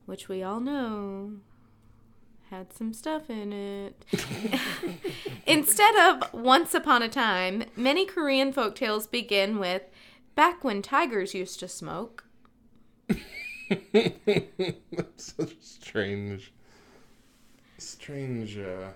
[0.05, 1.33] which we all know
[2.49, 4.05] had some stuff in it.
[5.47, 9.83] Instead of once upon a time, many Korean folktales begin with
[10.35, 12.25] back when tigers used to smoke.
[13.93, 16.53] That's such strange,
[17.77, 18.57] strange.
[18.57, 18.89] Uh,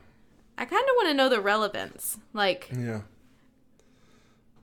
[0.57, 2.17] I kind of want to know the relevance.
[2.33, 3.01] Like, yeah.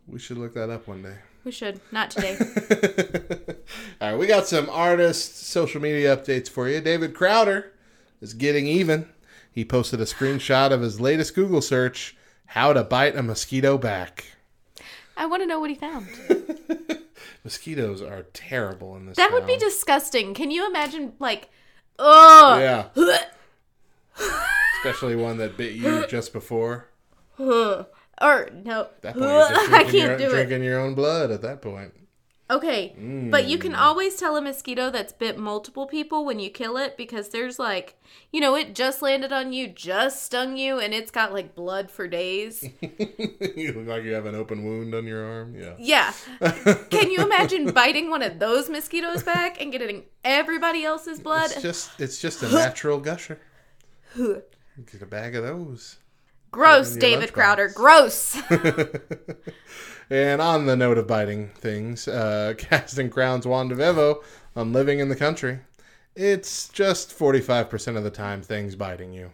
[0.08, 1.16] We should look that up one day.
[1.44, 1.80] we should.
[1.92, 2.36] Not today.
[4.00, 6.80] All right, we got some artist social media updates for you.
[6.80, 7.72] David Crowder
[8.20, 9.08] is getting even.
[9.50, 14.26] He posted a screenshot of his latest Google search: "How to bite a mosquito back."
[15.16, 16.08] I want to know what he found.
[17.44, 19.16] Mosquitoes are terrible in this.
[19.16, 20.34] That would be disgusting.
[20.34, 21.50] Can you imagine, like,
[21.98, 22.88] oh, yeah,
[24.84, 26.88] especially one that bit you just before.
[27.38, 29.24] or no, At that point,
[29.72, 30.30] I can't your, do it.
[30.30, 31.30] drinking your own blood.
[31.30, 31.92] At that point,
[32.50, 32.92] Okay,
[33.30, 33.60] but you Mm.
[33.62, 37.58] can always tell a mosquito that's bit multiple people when you kill it because there's
[37.58, 37.96] like,
[38.32, 41.90] you know, it just landed on you, just stung you, and it's got like blood
[41.90, 42.62] for days.
[43.56, 45.54] you look like you have an open wound on your arm.
[45.58, 45.72] Yeah.
[45.78, 46.12] Yeah.
[46.90, 51.50] Can you imagine biting one of those mosquitoes back and getting everybody else's blood?
[51.50, 53.40] It's just it's just a natural gusher.
[54.90, 55.98] Get a bag of those.
[56.50, 57.32] Gross, David.
[57.32, 57.68] Crowder.
[57.68, 58.40] Gross.
[60.10, 64.22] And on the note of biting things, uh, casting crowns Juan DeVevo
[64.54, 65.60] on living in the country.
[66.14, 69.30] It's just forty five percent of the time things biting you.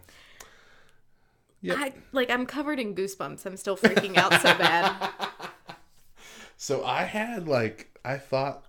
[1.61, 1.77] Yep.
[1.77, 3.45] I, like I'm covered in goosebumps.
[3.45, 5.09] I'm still freaking out so bad.
[6.57, 8.65] So I had like I thought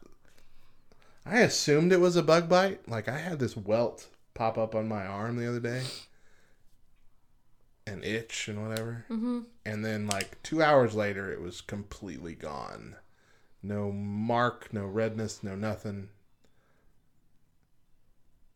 [1.27, 2.89] I assumed it was a bug bite.
[2.89, 5.83] Like I had this welt pop up on my arm the other day.
[7.87, 9.05] An itch and whatever.
[9.11, 9.40] Mm-hmm.
[9.66, 12.97] And then like two hours later it was completely gone.
[13.62, 16.09] No mark, no redness, no nothing.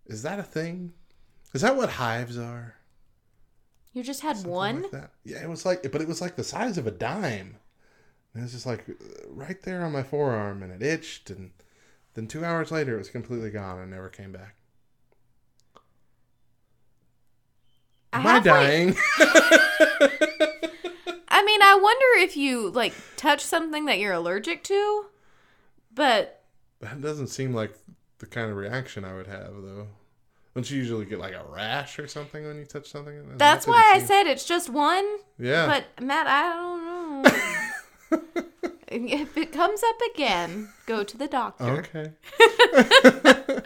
[0.06, 0.92] Is that a thing?
[1.54, 2.74] Is that what hives are?
[3.92, 4.82] You just had Something one?
[4.92, 5.08] like?
[5.24, 7.56] Yeah, it was like, but it was like the size of a dime.
[8.34, 8.84] And it was just like
[9.30, 11.30] right there on my forearm, and it itched.
[11.30, 11.52] And
[12.12, 14.55] then two hours later, it was completely gone and never came back.
[18.20, 18.96] Am I like- dying?
[21.28, 25.06] I mean, I wonder if you like touch something that you're allergic to,
[25.94, 26.42] but
[26.80, 27.72] that doesn't seem like
[28.18, 29.86] the kind of reaction I would have, though.
[30.54, 33.36] Don't you usually get like a rash or something when you touch something?
[33.36, 35.04] That's didn't why I said it's just one.
[35.38, 35.66] Yeah.
[35.66, 38.42] But Matt, I don't know.
[38.88, 41.86] if it comes up again, go to the doctor.
[41.94, 42.12] Okay.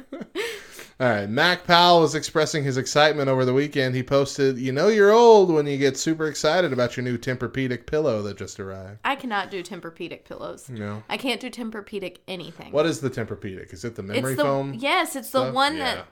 [1.00, 1.28] All right.
[1.28, 3.94] Mac Powell was expressing his excitement over the weekend.
[3.94, 7.86] He posted, "You know you're old when you get super excited about your new Tempur-Pedic
[7.86, 10.68] pillow that just arrived." I cannot do Tempur-Pedic pillows.
[10.68, 11.02] No.
[11.08, 12.70] I can't do Tempur-Pedic anything.
[12.70, 13.72] What is the Tempur-Pedic?
[13.72, 14.74] Is it the memory it's the foam?
[14.74, 15.94] yes, it's the one yeah.
[15.94, 16.06] that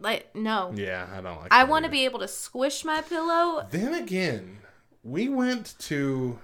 [0.00, 0.72] like no.
[0.74, 1.52] Yeah, I don't like.
[1.52, 3.66] I want to be able to squish my pillow.
[3.70, 4.58] Then again,
[5.02, 6.38] we went to.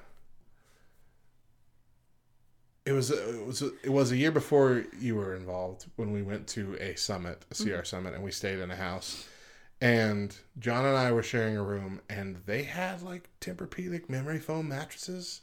[2.86, 6.22] It was uh, it was it was a year before you were involved when we
[6.22, 7.84] went to a summit, a CR mm-hmm.
[7.84, 9.26] summit, and we stayed in a house.
[9.80, 14.68] And John and I were sharing a room, and they had like Tempur-Pedic memory foam
[14.68, 15.40] mattresses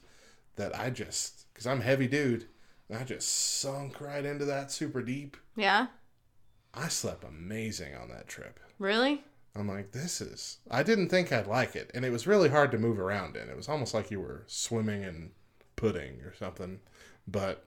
[0.55, 2.45] that I just because I'm a heavy dude,
[2.89, 5.35] and I just sunk right into that super deep.
[5.55, 5.87] Yeah,
[6.73, 8.59] I slept amazing on that trip.
[8.79, 9.23] really?
[9.55, 10.59] I'm like, this is.
[10.69, 13.49] I didn't think I'd like it, and it was really hard to move around in.
[13.49, 15.31] It was almost like you were swimming in
[15.75, 16.79] pudding or something,
[17.27, 17.65] but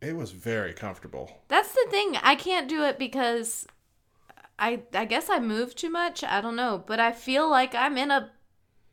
[0.00, 1.42] it was very comfortable.
[1.48, 2.16] That's the thing.
[2.22, 3.66] I can't do it because
[4.58, 6.22] I I guess I move too much.
[6.24, 8.30] I don't know, but I feel like I'm in a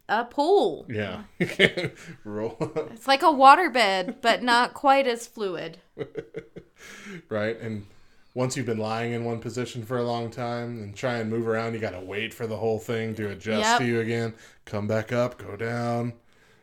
[0.08, 0.86] a pool.
[0.88, 1.24] Yeah.
[2.24, 2.58] Roll.
[2.94, 5.80] It's like a waterbed, but not quite as fluid.
[7.30, 7.60] right?
[7.60, 7.88] And
[8.36, 11.48] once you've been lying in one position for a long time and try and move
[11.48, 13.80] around, you got to wait for the whole thing to adjust Yep.
[13.80, 14.34] to you again.
[14.66, 16.14] Come back up, go down.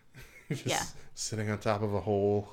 [0.49, 0.85] Just Yeah.
[1.15, 2.49] sitting on top of a hole.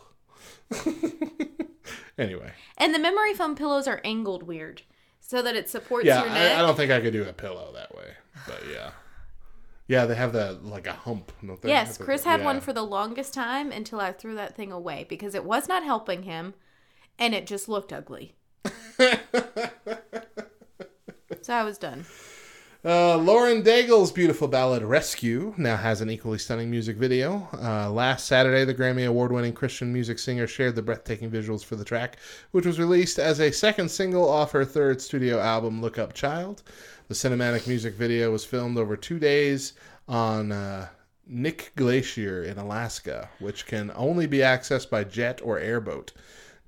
[2.17, 4.83] anyway, And the memory foam pillows are angled weird
[5.19, 6.57] so that it supports yeah, your neck.
[6.57, 8.11] I, I don't think I could do a pillow that way,
[8.47, 8.91] but yeah.
[9.87, 11.31] Yeah, they have that like a hump.
[11.63, 12.45] yes, Have Chris the- had yeah.
[12.45, 15.83] one for the longest time until I threw that thing away because it was not
[15.83, 16.53] helping him
[17.17, 18.35] and it just looked ugly.
[21.41, 22.05] so I was done.
[22.83, 27.49] Uh, Lauren Daigle's beautiful ballad "Rescue" now has an equally stunning music video.
[27.61, 31.83] Uh, last Saturday, the Grammy Award-winning Christian music singer shared the breathtaking visuals for the
[31.83, 32.15] track,
[32.51, 36.63] which was released as a second single off her third studio album, "Look Up, Child."
[37.09, 39.73] The cinematic music video was filmed over two days
[40.07, 40.87] on uh,
[41.29, 46.13] Knik Glacier in Alaska, which can only be accessed by jet or airboat.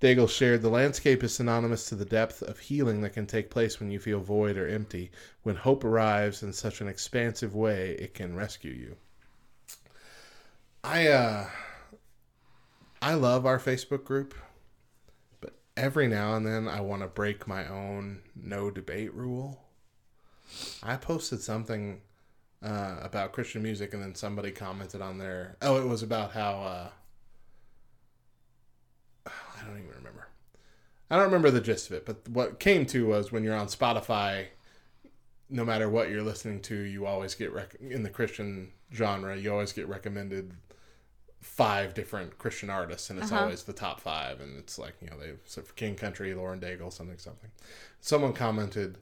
[0.02, 3.80] Daigle shared the landscape is synonymous to the depth of healing that can take place
[3.80, 5.12] when you feel void or empty.
[5.44, 8.98] When hope arrives in such an expansive way, it can rescue you.
[10.84, 11.50] I uh
[13.00, 14.34] I love our Facebook group,
[15.40, 19.62] but every now and then I want to break my own no debate rule.
[20.82, 22.02] I posted something
[22.64, 25.58] uh, about Christian music, and then somebody commented on there.
[25.62, 26.90] Oh, it was about how uh,
[29.62, 30.28] I don't even remember.
[31.10, 33.68] I don't remember the gist of it, but what came to was when you're on
[33.68, 34.46] Spotify,
[35.50, 39.36] no matter what you're listening to, you always get rec- in the Christian genre.
[39.36, 40.54] You always get recommended
[41.42, 43.44] five different Christian artists, and it's Uh-huh.
[43.44, 44.40] always the top five.
[44.40, 47.52] And it's like you know they so for King Country, Lauren Daigle, something something.
[48.00, 48.98] Someone commented,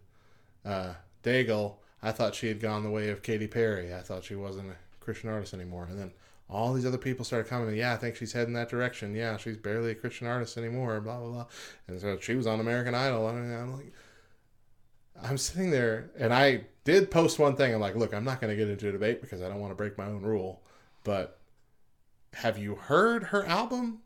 [0.65, 0.93] uh,
[1.24, 1.76] Daigle.
[2.02, 3.93] I thought she had gone the way of Katy Perry.
[3.93, 5.86] I thought she wasn't a Christian artist anymore.
[5.89, 6.12] And then
[6.50, 9.14] all these other people started commenting, yeah, I think she's heading that direction.
[9.14, 11.46] Yeah, she's barely a Christian artist anymore, blah, blah, blah.
[11.88, 13.30] And so she was on American Idol.
[13.30, 13.94] And I'm like,
[15.22, 17.74] I'm sitting there, and I did post one thing.
[17.74, 19.72] I'm like, look, I'm not going to get into a debate because I don't want
[19.72, 20.64] to break my own rule.
[21.04, 21.40] But
[22.34, 24.00] have you heard her album?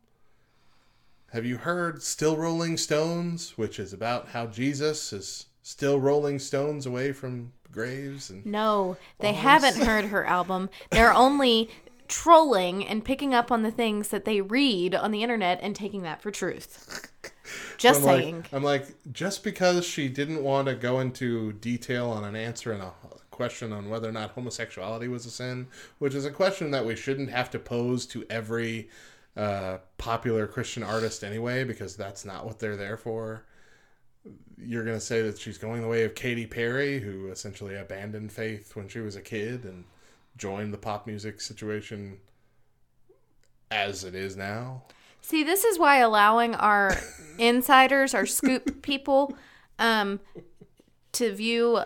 [1.32, 6.86] Have you heard Still Rolling Stones, which is about how Jesus is still rolling stones
[6.86, 10.69] away from graves and No, they haven't heard her album.
[10.91, 11.69] They're only
[12.13, 16.04] trolling and picking up on the things that they read on the internet and taking
[16.04, 17.10] that for truth.
[17.78, 18.45] Just I'm like- saying.
[18.54, 22.82] I'm like, just because she didn't want to go into detail on an answer and
[22.84, 22.91] a
[23.32, 26.95] question on whether or not homosexuality was a sin, which is a question that we
[26.95, 28.89] shouldn't have to pose to every
[29.36, 33.43] uh, popular Christian artist anyway, because that's not what they're there for.
[34.58, 38.32] You're going to say that she's going the way of Katy Perry, who essentially abandoned
[38.32, 39.84] faith when she was a kid and
[40.37, 42.17] joined the pop music situation
[43.71, 44.83] as it is now.
[45.21, 46.95] See, this is why allowing our
[47.37, 49.35] insiders, our scoop people,
[49.79, 50.19] um,
[51.13, 51.83] to view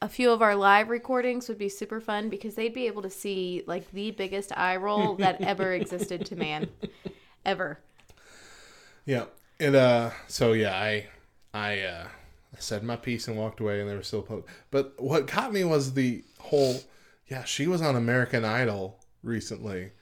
[0.00, 3.10] a few of our live recordings would be super fun because they'd be able to
[3.10, 6.68] see like the biggest eye roll that ever existed to man,
[7.44, 7.80] ever.
[9.04, 9.24] Yeah.
[9.58, 11.06] And uh so yeah, I
[11.52, 12.06] I uh
[12.54, 15.52] I said my piece and walked away and they were still po- but what got
[15.52, 16.80] me was the whole
[17.28, 19.92] yeah, she was on American Idol recently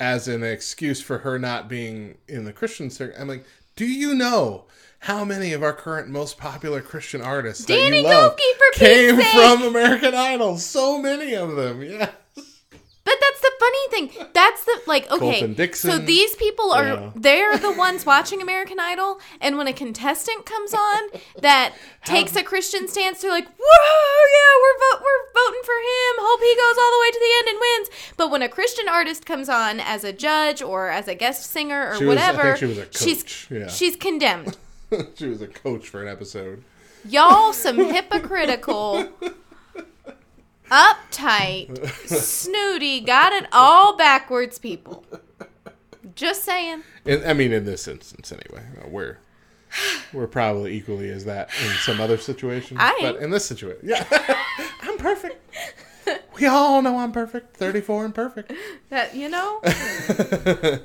[0.00, 3.20] as an excuse for her not being in the Christian circuit.
[3.20, 3.44] I'm like,
[3.76, 4.64] do you know
[5.00, 8.36] how many of our current most popular Christian artists that you love
[8.74, 10.58] came from American Idol?
[10.58, 11.82] So many of them.
[11.82, 12.10] Yeah.
[13.64, 14.28] But that's the funny thing.
[14.32, 15.72] That's the like okay.
[15.72, 17.10] So these people are Yeah.
[17.14, 21.02] they're the ones watching American Idol, and when a contestant comes on
[21.40, 26.14] that takes a Christian stance, they're like, "Whoa, yeah, we're vo- we're voting for him.
[26.18, 28.88] Hope he goes all the way to the end and wins." But when a Christian
[28.88, 32.56] artist comes on as a judge or as a guest singer or She was- whatever,
[32.56, 33.68] she was a she's yeah.
[33.68, 34.56] she's condemned.
[35.16, 36.62] she was a coach for an episode.
[37.06, 39.08] Y'all some hypocritical,
[40.74, 45.04] uptight, snooty, got it all backwards people.
[46.14, 46.82] Just saying.
[47.04, 49.18] In, I mean, in this instance, anyway, we're
[50.12, 52.78] we're probably equally as that in some other situations.
[52.80, 54.04] I but in this situation, yeah,
[54.82, 55.40] I'm perfect.
[56.38, 57.56] We all know I'm perfect.
[57.56, 58.52] 34 and perfect.
[58.90, 59.60] That you know,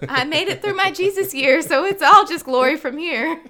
[0.08, 3.42] I made it through my Jesus year, so it's all just glory from here.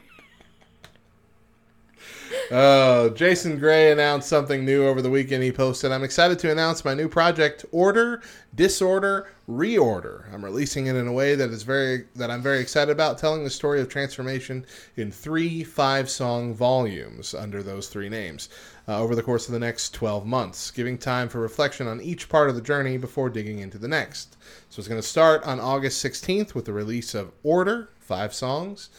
[2.51, 5.43] Uh, Jason Gray announced something new over the weekend.
[5.43, 8.21] He posted, I'm excited to announce my new project, Order,
[8.55, 10.31] Disorder, Reorder.
[10.33, 13.43] I'm releasing it in a way that is very that I'm very excited about, telling
[13.43, 14.65] the story of transformation
[14.95, 18.49] in three five-song volumes under those three names
[18.87, 22.27] uh, over the course of the next 12 months, giving time for reflection on each
[22.27, 24.37] part of the journey before digging into the next.
[24.69, 28.89] So it's going to start on August 16th with the release of Order, five songs,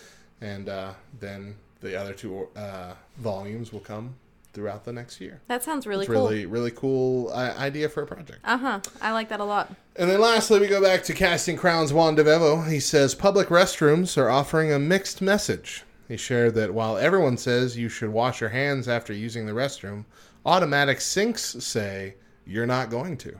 [0.40, 4.14] and uh, then the other two uh, volumes will come
[4.52, 5.40] throughout the next year.
[5.46, 6.28] That sounds really It's cool.
[6.28, 8.40] really, really cool uh, idea for a project.
[8.44, 8.80] Uh huh.
[9.00, 9.72] I like that a lot.
[9.96, 12.68] And then lastly, we go back to Casting Crowns Juan DeVevo.
[12.68, 15.84] He says public restrooms are offering a mixed message.
[16.08, 20.04] He shared that while everyone says you should wash your hands after using the restroom,
[20.44, 22.14] automatic sinks say
[22.44, 23.38] you're not going to.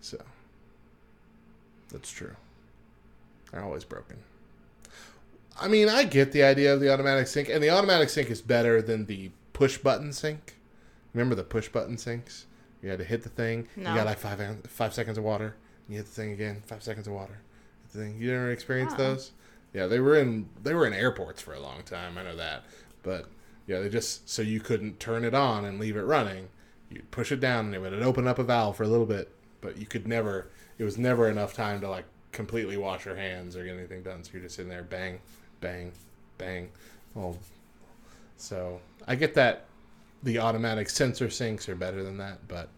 [0.00, 0.18] So,
[1.90, 2.36] that's true.
[3.50, 4.18] They're always broken.
[5.60, 8.40] I mean, I get the idea of the automatic sink, and the automatic sink is
[8.40, 10.56] better than the push button sink.
[11.14, 12.46] Remember the push button sinks?
[12.82, 13.66] You had to hit the thing.
[13.76, 13.90] No.
[13.90, 15.56] You got like five five seconds of water.
[15.88, 16.62] You hit the thing again.
[16.66, 17.40] Five seconds of water.
[17.92, 18.18] The thing.
[18.20, 19.14] You never experienced Uh-uh.
[19.14, 19.32] those?
[19.74, 22.16] Yeah, they were in they were in airports for a long time.
[22.16, 22.64] I know that,
[23.02, 23.26] but
[23.66, 26.48] yeah, they just so you couldn't turn it on and leave it running.
[26.90, 29.30] You'd push it down and it would open up a valve for a little bit,
[29.60, 30.48] but you could never.
[30.78, 34.22] It was never enough time to like completely wash your hands or get anything done.
[34.22, 35.18] So you're just sitting there, bang,
[35.60, 35.92] bang,
[36.38, 36.68] bang.
[37.14, 37.36] Well,
[38.36, 39.64] so I get that
[40.22, 42.68] the automatic sensor sinks are better than that, but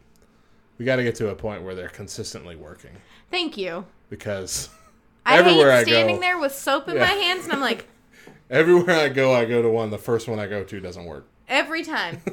[0.79, 2.93] we got to get to a point where they're consistently working
[3.31, 3.85] Thank you.
[4.09, 4.69] because
[5.27, 5.93] I Everywhere I hate go.
[5.93, 7.03] standing there with soap in Yeah.
[7.07, 7.87] my hands, and I'm like,
[8.51, 9.91] everywhere I go, I go to one.
[9.91, 11.27] The first one I go to doesn't work.
[11.49, 12.21] every time.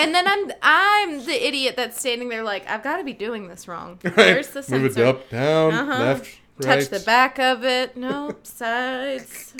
[0.00, 3.48] And then I'm I'm the idiot that's standing there like I've got to be doing
[3.48, 3.98] this wrong.
[4.14, 4.78] Where's the sensor?
[4.80, 5.98] Move it up, down, Uh-huh.
[6.04, 7.96] left, Touch the back of it.
[7.96, 9.54] Nope, sides.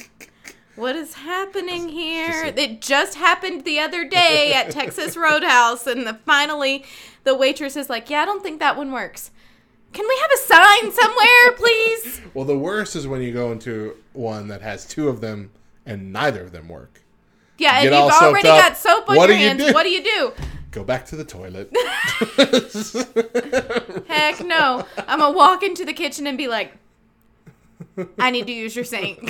[0.77, 2.53] What is happening here?
[2.57, 6.85] It just happened the other day at Texas Roadhouse, and the, finally
[7.25, 9.31] the waitress is like, "Yeah, I don't think that one works.
[9.93, 13.97] Can we have a sign somewhere, please?" Well, the worst is when you go into
[14.13, 15.51] one that has two of them
[15.85, 17.03] and neither of them work.
[17.57, 19.75] Yeah, and you've already got soap on What your do you hands.
[19.75, 20.33] What do you do?
[20.71, 21.73] Go back to the toilet.
[24.07, 24.87] Heck no.
[25.09, 26.75] I'm gonna walk into the kitchen and be like,
[28.19, 29.21] I need to use your sink.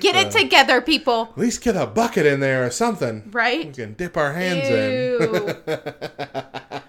[0.00, 1.28] Get it together, people.
[1.32, 3.28] At least get a bucket in there or something.
[3.32, 3.66] Right?
[3.66, 5.56] We can dip our hands in.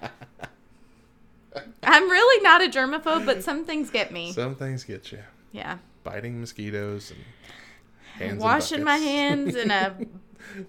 [1.84, 4.32] I'm really not a germaphobe, but some things get me.
[4.32, 5.20] Some things get you.
[5.52, 5.80] Yeah.
[6.04, 7.12] Biting mosquitoes
[8.20, 9.96] and Washing my hands in a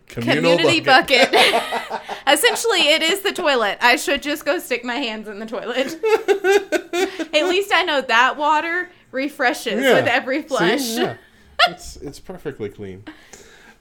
[0.07, 1.31] Communal community bucket.
[1.33, 2.01] bucket.
[2.27, 3.79] Essentially, it is the toilet.
[3.81, 5.99] I should just go stick my hands in the toilet.
[7.35, 9.95] At least I know that water refreshes Yeah.
[9.95, 10.49] with every See?
[10.49, 10.89] flush.
[10.97, 11.17] Yeah.
[11.69, 13.05] it's it's perfectly clean.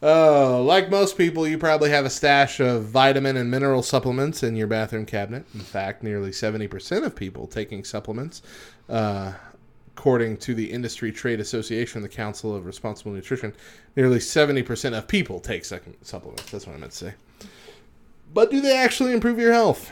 [0.03, 4.55] Uh, like most people, you probably have a stash of vitamin and mineral supplements in
[4.55, 5.45] your bathroom cabinet.
[5.53, 8.41] In fact, nearly 70% of people taking supplements,
[8.89, 9.33] uh,
[9.95, 13.53] according to the Industry Trade Association, the Council of Responsible Nutrition,
[13.95, 16.49] nearly 70% of people take sec- supplements.
[16.51, 17.13] That's what I meant to say.
[18.33, 19.91] But do they actually improve your health?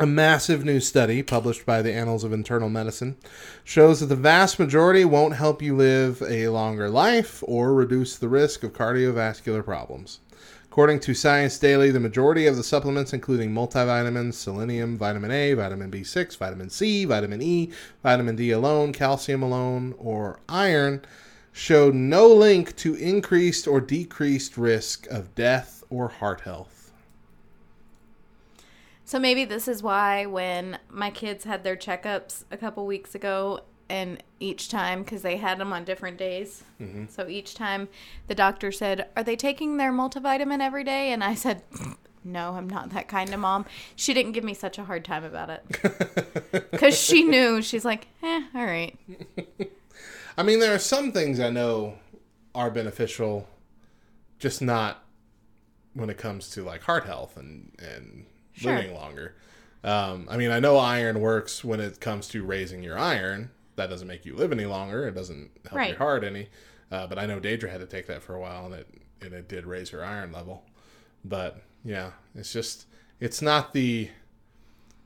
[0.00, 3.16] A massive new study published by the Annals of Internal Medicine
[3.62, 8.28] shows that the vast majority won't help you live a longer life or reduce the
[8.28, 10.18] risk of cardiovascular problems.
[10.74, 15.88] According to Science Daily, the majority of the supplements, including multivitamins, selenium, vitamin A, vitamin
[15.88, 17.70] B6, vitamin C, vitamin E,
[18.02, 21.04] vitamin D alone, calcium alone, or iron,
[21.52, 26.90] showed no link to increased or decreased risk of death or heart health.
[29.04, 33.60] So maybe this is why when my kids had their checkups a couple weeks ago,
[33.88, 36.64] and each time, because they had them on different days,
[37.08, 37.88] so each time
[38.26, 41.12] the doctor said, Are they taking their multivitamin every day?
[41.12, 41.62] And I said,
[42.24, 43.64] No, I'm not that kind of mom.
[43.96, 45.64] She didn't give me such a hard time about it.
[46.70, 47.62] Because she knew.
[47.62, 48.96] She's like, Eh, all right.
[50.36, 51.94] I mean, there are some things I know
[52.54, 53.48] are beneficial,
[54.38, 55.04] just not
[55.94, 58.74] when it comes to like heart health and and Sure.
[58.76, 59.34] living longer.
[59.82, 63.50] Um, I mean, I know iron works when it comes to raising your iron.
[63.76, 65.06] That doesn't make you live any longer.
[65.08, 65.88] It doesn't help Right.
[65.90, 66.48] your heart any.
[66.92, 68.88] Uh, but I know Deidre had to take that for a while, and it
[69.20, 70.64] and it did raise her iron level.
[71.24, 72.86] But yeah, it's just
[73.20, 74.10] it's not the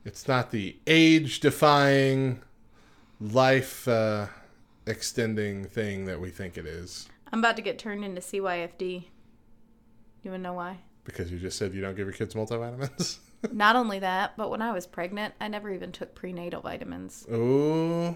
[0.05, 2.43] it's not the age defying
[3.21, 4.27] life uh,
[4.87, 9.05] extending thing that we think it is I'm about to get turned into CYFD.
[10.23, 10.79] You wanna know why?
[11.05, 13.17] because you just said you don't give your kids multivitamins.
[13.53, 17.25] Not only that, but when I was pregnant, I never even took prenatal vitamins.
[17.33, 18.15] Ooh,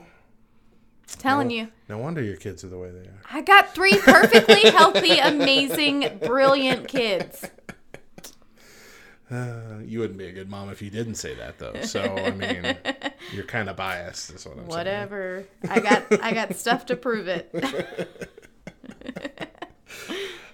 [1.07, 1.69] Telling No- you.
[1.89, 3.21] No wonder your kids are the way they are.
[3.31, 7.45] I got three perfectly healthy, amazing, brilliant kids.
[9.31, 11.75] Uh, you wouldn't be a good mom if you didn't say that, though.
[11.83, 12.77] So I mean,
[13.33, 14.31] you're kind of biased.
[14.31, 14.69] Is what I'm saying.
[14.69, 15.45] Whatever.
[15.71, 17.51] I got I got stuff to prove it.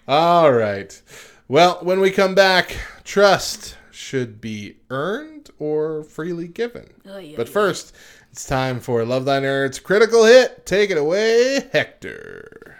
[0.09, 1.01] All right.
[1.49, 6.89] Well, when we come back, trust should be earned or freely given.
[7.09, 7.95] Oy, But first,
[8.39, 10.65] it's time for Love Thy Nerds critical hit.
[10.65, 12.79] Take it away, Hector.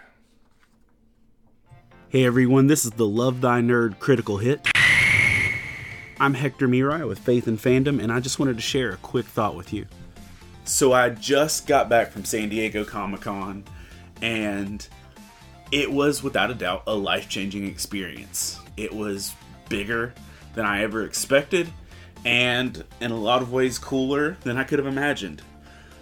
[2.07, 4.65] Hey everyone, this is the Love Thy Nerd Critical Hit.
[6.17, 9.25] I'm Hector Mirai with Faith and Fandom, and I just wanted to share a quick
[9.25, 9.85] thought with you.
[10.63, 13.65] So I just got back from San Diego Comic Con,
[14.21, 14.87] and
[15.73, 18.61] it was without a doubt a life changing experience.
[18.77, 19.35] It was
[19.67, 20.13] bigger
[20.53, 21.69] than I ever expected,
[22.23, 25.41] and in a lot of ways cooler than I could have imagined.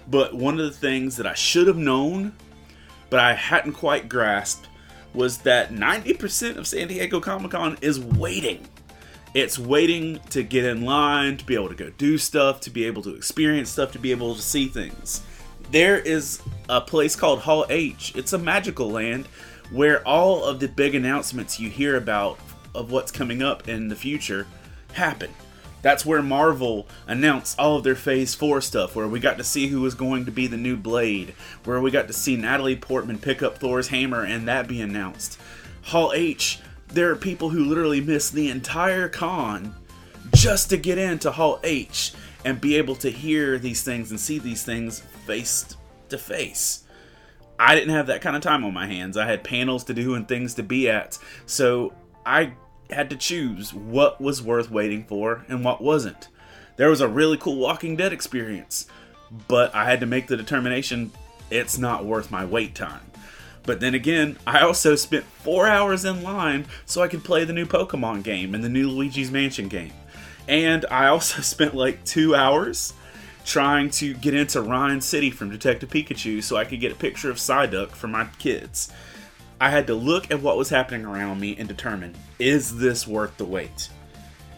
[0.09, 2.33] But one of the things that I should have known,
[3.09, 4.67] but I hadn't quite grasped,
[5.13, 8.67] was that 90% of San Diego Comic Con is waiting.
[9.33, 12.85] It's waiting to get in line, to be able to go do stuff, to be
[12.85, 15.21] able to experience stuff, to be able to see things.
[15.71, 18.13] There is a place called Hall H.
[18.15, 19.27] It's a magical land
[19.71, 22.39] where all of the big announcements you hear about
[22.73, 24.47] of what's coming up in the future
[24.93, 25.31] happen.
[25.81, 29.67] That's where Marvel announced all of their Phase 4 stuff, where we got to see
[29.67, 33.19] who was going to be the new Blade, where we got to see Natalie Portman
[33.19, 35.39] pick up Thor's hammer and that be announced.
[35.83, 39.75] Hall H, there are people who literally miss the entire con
[40.33, 42.13] just to get into Hall H
[42.43, 45.75] and be able to hear these things and see these things face
[46.09, 46.83] to face.
[47.59, 49.17] I didn't have that kind of time on my hands.
[49.17, 51.17] I had panels to do and things to be at.
[51.45, 51.93] So
[52.25, 52.53] I
[52.89, 56.27] had to choose what was worth waiting for and what wasn't.
[56.77, 58.87] There was a really cool Walking Dead experience,
[59.47, 61.11] but I had to make the determination
[61.49, 63.01] it's not worth my wait time.
[63.63, 67.53] But then again, I also spent four hours in line so I could play the
[67.53, 69.93] new Pokemon game and the new Luigi's Mansion game.
[70.47, 72.93] And I also spent like two hours
[73.45, 77.29] trying to get into Ryme City from Detective Pikachu so I could get a picture
[77.29, 78.91] of Psyduck for my kids.
[79.59, 83.37] I had to look at what was happening around me and determine is this worth
[83.37, 83.89] the wait?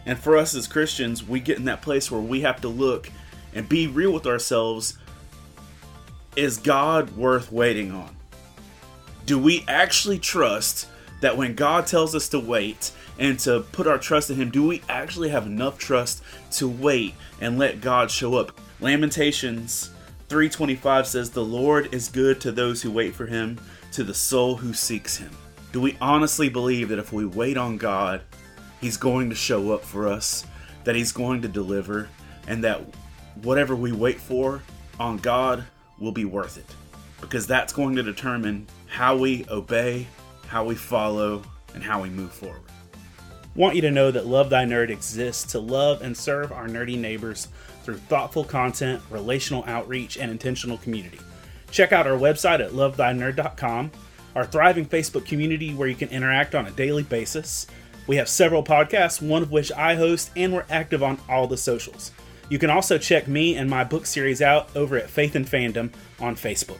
[0.06, 3.10] And for us as Christians, we get in that place where we have to look
[3.54, 4.98] and be real with ourselves.
[6.36, 8.16] Is God worth waiting on?
[9.26, 10.86] Do we actually trust
[11.20, 14.66] that when God tells us to wait and to put our trust in Him, do
[14.66, 16.22] we actually have enough trust
[16.52, 18.58] to wait and let God show up?
[18.80, 19.90] Lamentations
[20.30, 23.58] 3:25 says the Lord is good to those who wait for him,
[23.92, 25.30] to the soul who seeks him.
[25.72, 28.22] Do we honestly believe that if we wait on God,
[28.80, 30.44] he's going to show up for us,
[30.84, 32.08] that he's going to deliver,
[32.46, 32.82] and that
[33.42, 34.62] whatever we wait for
[34.98, 35.64] on God
[35.98, 36.66] will be worth it?
[37.20, 40.06] Because that's going to determine how we obey,
[40.48, 41.42] how we follow,
[41.74, 42.62] and how we move forward.
[43.54, 46.96] Want you to know that Love Thy Nerd exists to love and serve our nerdy
[46.96, 47.48] neighbors
[47.82, 51.18] through thoughtful content, relational outreach, and intentional community.
[51.70, 53.90] Check out our website at lovethynerd.com,
[54.34, 57.66] our thriving Facebook community where you can interact on a daily basis.
[58.06, 61.56] We have several podcasts, one of which I host, and we're active on all the
[61.56, 62.12] socials.
[62.48, 65.92] You can also check me and my book series out over at Faith and Fandom
[66.18, 66.78] on Facebook.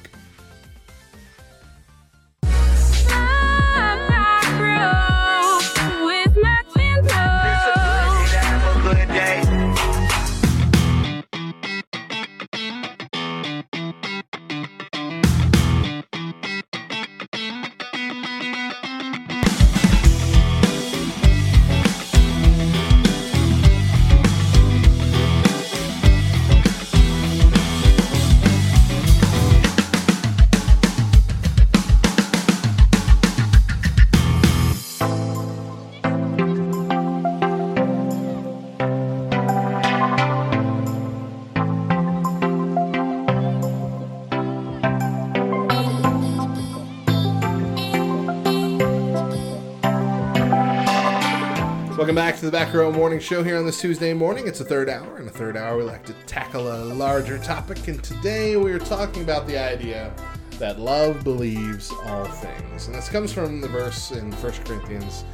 [52.50, 54.48] The Back Row Morning Show here on this Tuesday morning.
[54.48, 57.86] It's a third hour, and a third hour we like to tackle a larger topic.
[57.86, 60.12] And today we are talking about the idea
[60.58, 65.24] that love believes all things, and this comes from the verse in 1 Corinthians,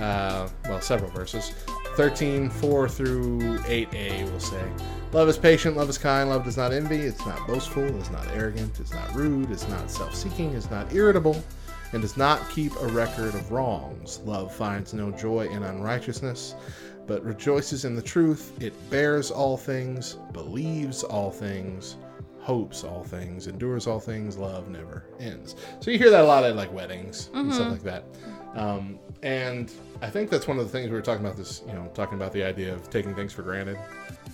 [0.00, 1.54] uh, well, several verses,
[1.96, 4.24] 13, 4 through 8a.
[4.24, 4.62] We'll say,
[5.12, 8.28] love is patient, love is kind, love does not envy, it's not boastful, it's not
[8.34, 11.42] arrogant, it's not rude, it's not self-seeking, it's not irritable
[11.92, 14.20] and does not keep a record of wrongs.
[14.24, 16.54] Love finds no joy in unrighteousness,
[17.06, 18.52] but rejoices in the truth.
[18.60, 21.96] It bears all things, believes all things,
[22.40, 25.56] hopes all things, endures all things, love never ends.
[25.80, 28.04] So you hear that a lot at like weddings and stuff like that.
[28.54, 31.72] Um, and I think that's one of the things we were talking about this, you
[31.72, 33.78] know, talking about the idea of taking things for granted,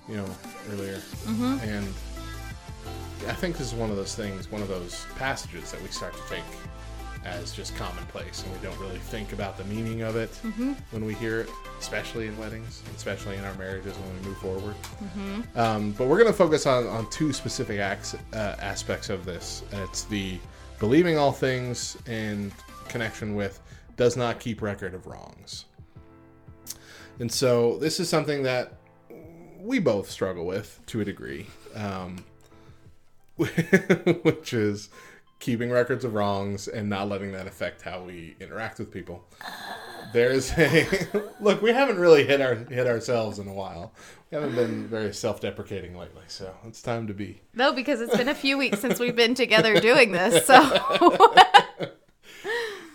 [0.08, 0.26] you know,
[0.70, 1.00] earlier.
[1.62, 1.86] And
[3.28, 6.12] I think this is one of those things, one of those passages that we start
[6.14, 6.44] to take
[7.24, 10.30] as just commonplace, and we don't really think about the meaning of it
[10.90, 11.48] when we hear it,
[11.78, 14.74] especially in weddings, especially in our marriages when we move forward.
[15.56, 19.62] Um, but we're going to focus on, on two specific acts, uh, aspects of this.
[19.72, 20.38] And it's the
[20.78, 22.52] believing all things in
[22.88, 23.60] connection with
[23.96, 25.66] does not keep record of wrongs.
[27.20, 28.72] And so this is something that
[29.60, 32.24] we both struggle with to a degree, um,
[33.36, 34.88] which is
[35.42, 39.24] keeping records of wrongs and not letting that affect how we interact with people.
[40.12, 40.86] There's a
[41.40, 41.60] look.
[41.60, 43.92] We haven't really hit our hit ourselves in a while.
[44.30, 47.42] We haven't been very self-deprecating lately, so it's time to be.
[47.54, 50.46] No, because it's been a few weeks since we've been together doing this.
[50.46, 51.32] So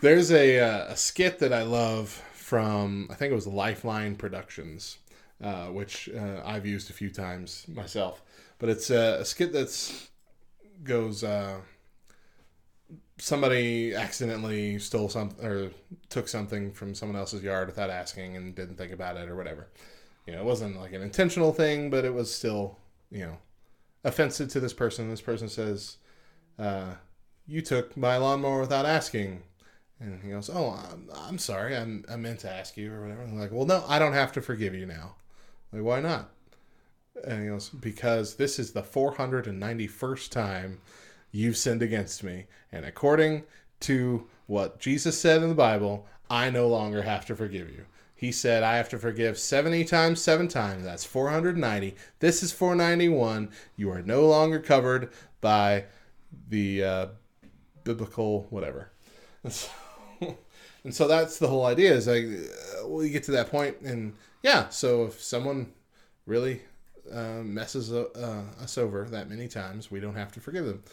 [0.02, 5.00] There's a, uh, a skit that I love from I think it was Lifeline Productions,
[5.44, 8.22] uh, which uh, I've used a few times myself.
[8.58, 10.10] But it's a, a skit that's
[10.86, 11.26] goes.
[13.20, 15.72] Somebody accidentally stole something or
[16.10, 19.68] took something from someone else's yard without asking and didn't think about it or whatever.
[20.26, 22.78] You know, it wasn't like an intentional thing, but it was still
[23.10, 23.38] you know
[24.04, 25.10] offensive to this person.
[25.10, 25.98] This person says,
[26.60, 26.96] uh,
[27.48, 29.44] "You took my lawnmower without asking."
[30.00, 31.76] And he goes, "Oh, I'm, I'm sorry.
[31.76, 34.32] I'm, I meant to ask you or whatever." I'm like, "Well, no, I don't have
[34.34, 35.16] to forgive you now."
[35.72, 36.30] Like, why not?
[37.26, 40.82] And he goes, "Because this is the 491st time
[41.32, 43.44] you've sinned against me, and according
[43.82, 48.32] to what Jesus said in the Bible, I no longer have to forgive you." He
[48.32, 50.84] said, "I have to forgive 70 times 7 times.
[50.84, 51.96] That's 490.
[52.20, 53.50] This is 491.
[53.76, 55.10] You are no longer covered
[55.42, 55.86] by
[56.50, 57.08] the uh,
[57.84, 58.92] biblical whatever."
[59.44, 59.70] And so,
[60.84, 63.80] and so that's the whole idea is like uh, well you get to that point
[63.82, 65.72] and yeah so if someone
[66.26, 66.62] really
[67.12, 70.84] uh, messes uh, us over that many times we don't have to forgive them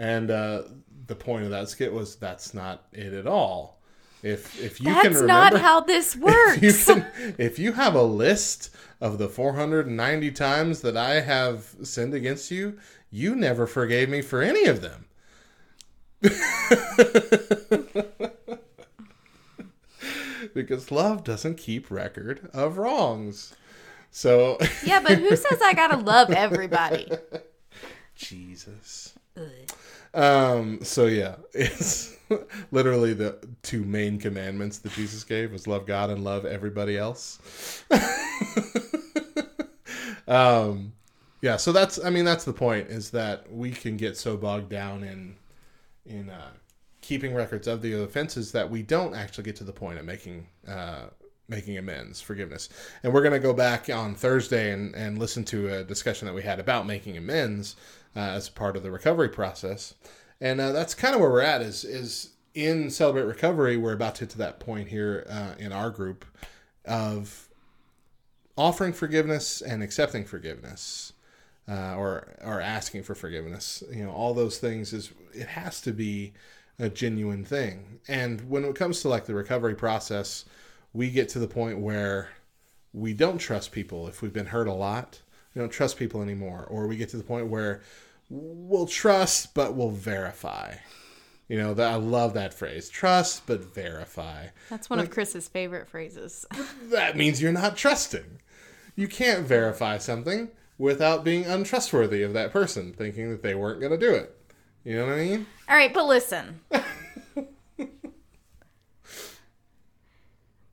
[0.00, 0.62] and uh,
[1.06, 3.80] the point of that skit was that's not it at all
[4.22, 6.62] if if you can that's remember not how this if works.
[6.62, 8.70] you, can, if you have a list
[9.00, 12.78] of the 490 times that I have sinned against you,
[13.10, 15.06] you never forgave me for any of them.
[20.54, 23.54] because love doesn't keep record of wrongs.
[24.10, 27.08] So, yeah, but who says I gotta love everybody?
[28.16, 29.14] Jesus.
[30.14, 32.16] Um, so yeah, it's
[32.70, 37.84] literally the two main commandments that Jesus gave was love God and love everybody else.
[40.28, 40.92] um,
[41.42, 44.68] yeah, so that's I mean that's the point is that we can get so bogged
[44.68, 45.36] down in
[46.06, 46.50] in uh,
[47.00, 50.46] keeping records of the offenses that we don't actually get to the point of making
[50.68, 51.04] uh,
[51.48, 52.68] making amends, forgiveness.
[53.02, 56.34] And we're going to go back on Thursday and, and listen to a discussion that
[56.34, 57.74] we had about making amends
[58.16, 59.94] uh, as part of the recovery process.
[60.40, 64.16] And uh, that's kind of where we're at is is in Celebrate Recovery, we're about
[64.16, 66.24] to get to that point here uh, in our group
[66.84, 67.48] of
[68.56, 71.12] offering forgiveness and accepting forgiveness.
[71.68, 75.92] Uh, or or asking for forgiveness, you know, all those things is it has to
[75.92, 76.32] be
[76.80, 78.00] a genuine thing.
[78.08, 80.46] And when it comes to like the recovery process,
[80.92, 82.30] we get to the point where
[82.92, 85.20] we don't trust people if we've been hurt a lot.
[85.54, 86.66] We don't trust people anymore.
[86.68, 87.80] Or we get to the point where
[88.28, 90.74] we'll trust, but we'll verify.
[91.48, 94.46] You know, that I love that phrase trust, but verify.
[94.68, 96.46] That's one of Chris's favorite phrases.
[96.90, 98.40] That means you're not trusting.
[98.96, 103.92] You can't verify something without being untrustworthy of that person, thinking that they weren't going
[103.92, 104.36] to do it.
[104.84, 105.46] You know what I mean?
[105.68, 106.60] All right, but listen.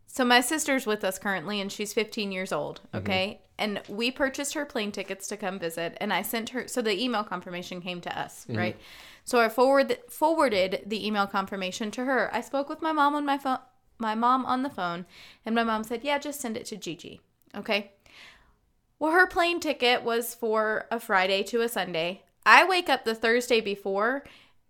[0.08, 2.98] so my sister's with us currently and she's 15 years old, mm-hmm.
[2.98, 3.42] okay?
[3.60, 7.02] And we purchased her plane tickets to come visit and I sent her so the
[7.02, 8.58] email confirmation came to us, mm-hmm.
[8.58, 8.78] right?
[9.24, 12.34] So I forward forwarded the email confirmation to her.
[12.34, 13.60] I spoke with my mom on my phone
[14.00, 15.06] my mom on the phone
[15.46, 17.20] and my mom said, "Yeah, just send it to Gigi."
[17.56, 17.92] Okay?
[19.00, 22.24] Well, her plane ticket was for a Friday to a Sunday.
[22.46, 24.24] I wake up the Thursday before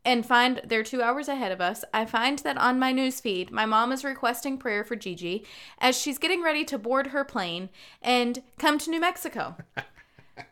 [0.08, 1.84] and find they're two hours ahead of us.
[1.94, 5.46] I find that on my news feed, my mom is requesting prayer for Gigi
[5.80, 7.68] as she's getting ready to board her plane
[8.02, 9.58] and come to New Mexico.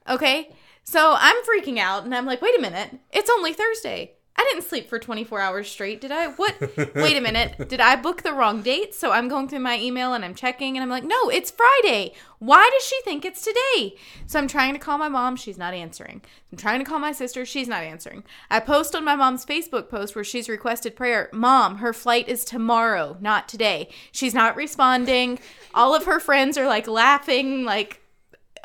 [0.10, 0.52] Okay?
[0.84, 4.15] So I'm freaking out and I'm like, wait a minute, it's only Thursday.
[4.38, 6.28] I didn't sleep for 24 hours straight, did I?
[6.28, 6.60] What?
[6.94, 7.70] Wait a minute.
[7.70, 8.94] Did I book the wrong date?
[8.94, 12.14] So I'm going through my email and I'm checking and I'm like, no, it's Friday.
[12.40, 13.96] Why does she think it's today?
[14.28, 15.38] So I'm trying to call my mom.
[15.38, 16.22] She's not answering.
[16.52, 17.46] I'm trying to call my sister.
[17.46, 18.24] She's not answering.
[18.50, 21.30] I post on my mom's Facebook post where she's requested prayer.
[21.32, 23.88] Mom, her flight is tomorrow, not today.
[24.12, 25.40] She's not responding.
[25.74, 28.02] All of her friends are like laughing, like,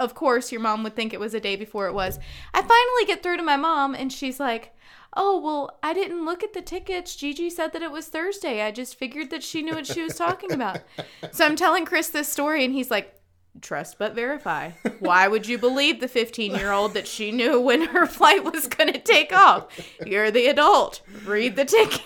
[0.00, 2.18] of course your mom would think it was a day before it was.
[2.52, 4.74] I finally get through to my mom and she's like,
[5.14, 7.16] "Oh, well, I didn't look at the tickets.
[7.16, 8.62] Gigi said that it was Thursday.
[8.62, 10.80] I just figured that she knew what she was talking about."
[11.32, 13.14] so I'm telling Chris this story and he's like,
[13.60, 14.70] "Trust but verify.
[15.00, 18.98] Why would you believe the 15-year-old that she knew when her flight was going to
[19.00, 19.66] take off?
[20.06, 21.00] You're the adult.
[21.24, 22.00] Read the ticket."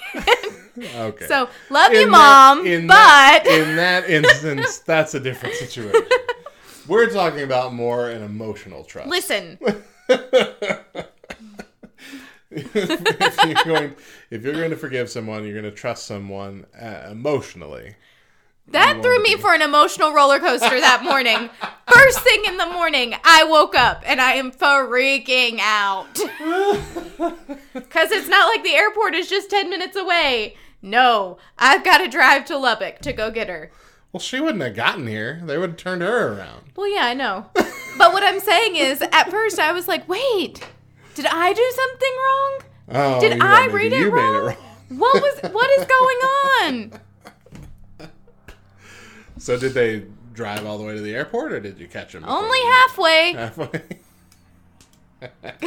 [0.96, 1.26] Okay.
[1.26, 6.02] so, love you, In mom, in but that, in that instance, that's a different situation.
[6.88, 9.08] We're talking about more an emotional trust.
[9.08, 9.56] listen,
[12.54, 13.94] if you're going,
[14.30, 17.94] if you're going to forgive someone, you're going to trust someone uh, emotionally.
[18.68, 21.50] That threw me for an emotional roller coaster that morning.
[21.86, 26.18] First thing in the morning, I woke up and I am freaking out.
[27.74, 30.56] Because it's not like the airport is just 10 minutes away.
[30.82, 33.70] No, I've got to drive to Lubbock to go get her.
[34.12, 35.40] Well, she wouldn't have gotten here.
[35.44, 36.72] They would have turned her around.
[36.76, 37.46] Well, yeah, I know.
[37.54, 40.60] But what I'm saying is, at first I was like, wait,
[41.14, 42.60] did I do something wrong?
[42.86, 44.32] Oh, Did I read it you wrong?
[44.32, 44.56] made it wrong.
[44.98, 46.18] What was, what is going
[48.02, 48.10] on?
[49.38, 52.24] So did they drive all the way to the airport, or did you catch them?
[52.26, 53.32] Only you- halfway.
[53.32, 53.82] halfway.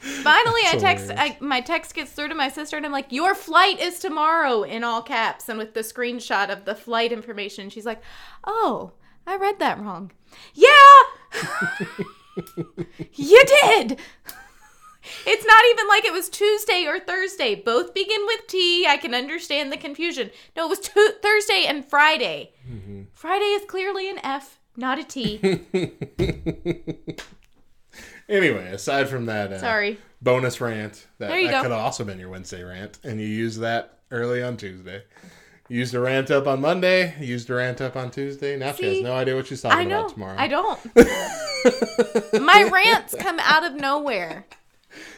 [0.00, 1.10] Finally, I text.
[1.16, 4.62] I, my text gets through to my sister, and I'm like, "Your flight is tomorrow,"
[4.62, 7.70] in all caps, and with the screenshot of the flight information.
[7.70, 8.00] She's like,
[8.44, 8.92] "Oh,
[9.26, 10.12] I read that wrong."
[10.54, 10.68] Yeah,
[13.14, 13.98] you did.
[15.24, 17.54] It's not even like it was Tuesday or Thursday.
[17.54, 18.86] Both begin with T.
[18.86, 20.30] I can understand the confusion.
[20.56, 22.52] No, it was tu- Thursday and Friday.
[22.68, 23.02] Mm-hmm.
[23.12, 25.38] Friday is clearly an F, not a T.
[28.28, 29.98] Anyway, aside from that, uh, Sorry.
[30.20, 31.62] bonus rant that, There you that go.
[31.62, 35.04] could have also been your Wednesday rant, and you used that early on Tuesday.
[35.68, 37.14] You used a rant up on Monday.
[37.20, 38.56] you Used a rant up on Tuesday.
[38.56, 40.00] Now she has no idea what she's talking I know.
[40.00, 40.36] about tomorrow.
[40.38, 40.80] I don't.
[42.44, 44.46] My rants come out of nowhere.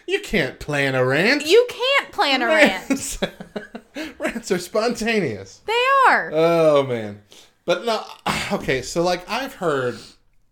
[0.07, 1.46] You can't plan a rant.
[1.46, 3.18] You can't plan a rant.
[4.18, 5.61] Rants are spontaneous.
[5.66, 6.30] They are.
[6.32, 7.22] Oh man,
[7.64, 8.03] but no.
[8.51, 9.99] Okay, so like I've heard,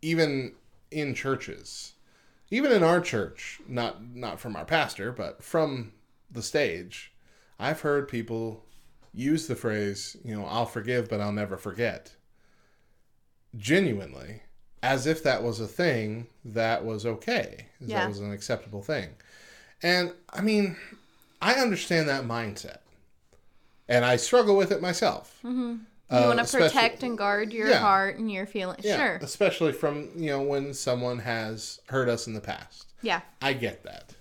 [0.03, 0.53] even
[0.90, 1.94] in churches,
[2.51, 5.92] even in our church, not not from our pastor, but from
[6.30, 7.12] the stage,
[7.59, 8.66] I've heard people
[9.17, 12.12] use the phrase, you know, "I'll forgive, but I'll never forget."
[13.57, 14.43] Genuinely,
[14.83, 18.01] as if that was a thing that was okay, as Yeah.
[18.01, 19.11] that was an acceptable thing.
[19.83, 20.77] And I mean,
[21.41, 22.79] I understand that mindset,
[23.89, 25.39] and I struggle with it myself.
[25.43, 27.79] You Uh, want to protect and guard your Yeah.
[27.79, 28.85] heart and your feelings.
[28.85, 29.17] Yeah, Sure.
[29.23, 32.87] especially from you know when someone has hurt us in the past.
[33.03, 33.23] Yeah.
[33.41, 34.14] I get that,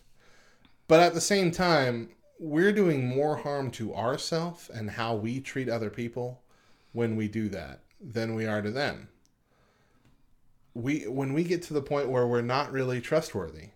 [0.88, 2.10] but at the same time,
[2.40, 6.42] we're doing more harm to ourselves and how we treat other people
[6.92, 9.10] when we do that than we are to them.
[10.74, 13.70] We when we get to the point where we're not really trustworthy.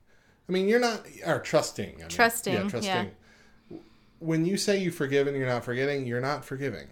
[0.48, 1.96] I mean, you're not or trusting.
[1.96, 2.70] I mean, Trusting, Yeah, yeah.
[2.70, 3.12] trusting.
[4.20, 6.88] When you say you forgive and you're not forgetting, you're not forgiving.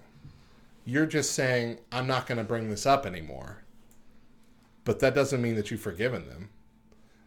[0.85, 3.63] You're just saying, I'm not going to bring this up anymore.
[4.85, 6.49] But that doesn't mean that you've forgiven them.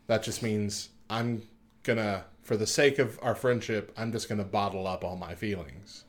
[0.07, 1.43] That just means I'm
[1.83, 5.17] going to, for the sake of our friendship, I'm just going to bottle up all
[5.17, 6.05] my feelings.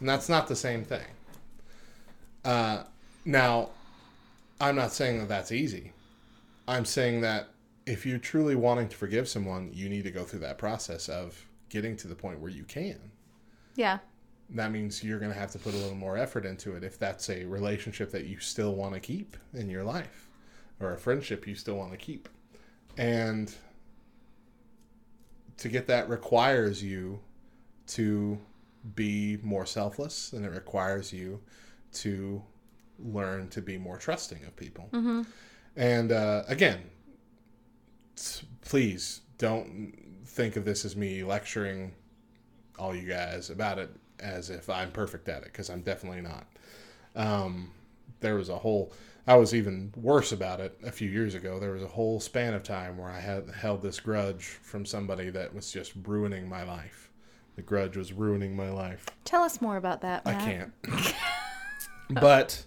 [0.00, 1.06] And that's not the same thing.
[2.44, 2.84] Uh,
[3.24, 3.70] now,
[4.60, 5.92] I'm not saying that that's easy.
[6.68, 7.48] I'm saying that
[7.86, 11.46] if you're truly wanting to forgive someone, you need to go through that process of
[11.68, 12.98] getting to the point where you can
[13.76, 13.98] Yeah.
[14.50, 16.98] that means you're going to have to put a little more effort into it if
[16.98, 20.28] that's a relationship that you still want to keep in your life
[20.80, 22.28] or a friendship you still want to keep.
[22.98, 23.52] And
[25.58, 27.20] to get that requires you
[27.88, 28.38] to
[28.94, 31.40] be more selfless and it requires you
[31.92, 32.42] to
[32.98, 34.88] learn to be more trusting of people.
[35.76, 36.80] And uh, again,
[38.62, 39.94] please don't
[40.24, 41.92] think of this as me lecturing
[42.78, 43.90] all you guys about it
[44.20, 46.46] as if I'm perfect at it because I'm definitely not.
[47.14, 47.72] Um,
[48.20, 48.92] there was a whole.
[49.26, 51.60] I was even worse about it a few years ago.
[51.60, 55.30] There was a whole span of time where I had held this grudge from somebody
[55.30, 57.10] that was just ruining my life.
[57.54, 59.06] The grudge was ruining my life.
[59.24, 60.22] Tell us more about that.
[60.24, 60.72] I can't.
[62.20, 62.64] but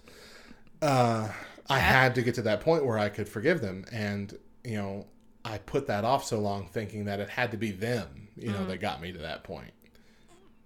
[0.80, 1.28] uh,
[1.68, 4.32] I had to get to that point where I could forgive them, and
[4.64, 5.06] you know,
[5.44, 8.66] I put that off so long, thinking that it had to be them you know,
[8.66, 9.72] that got me to that point.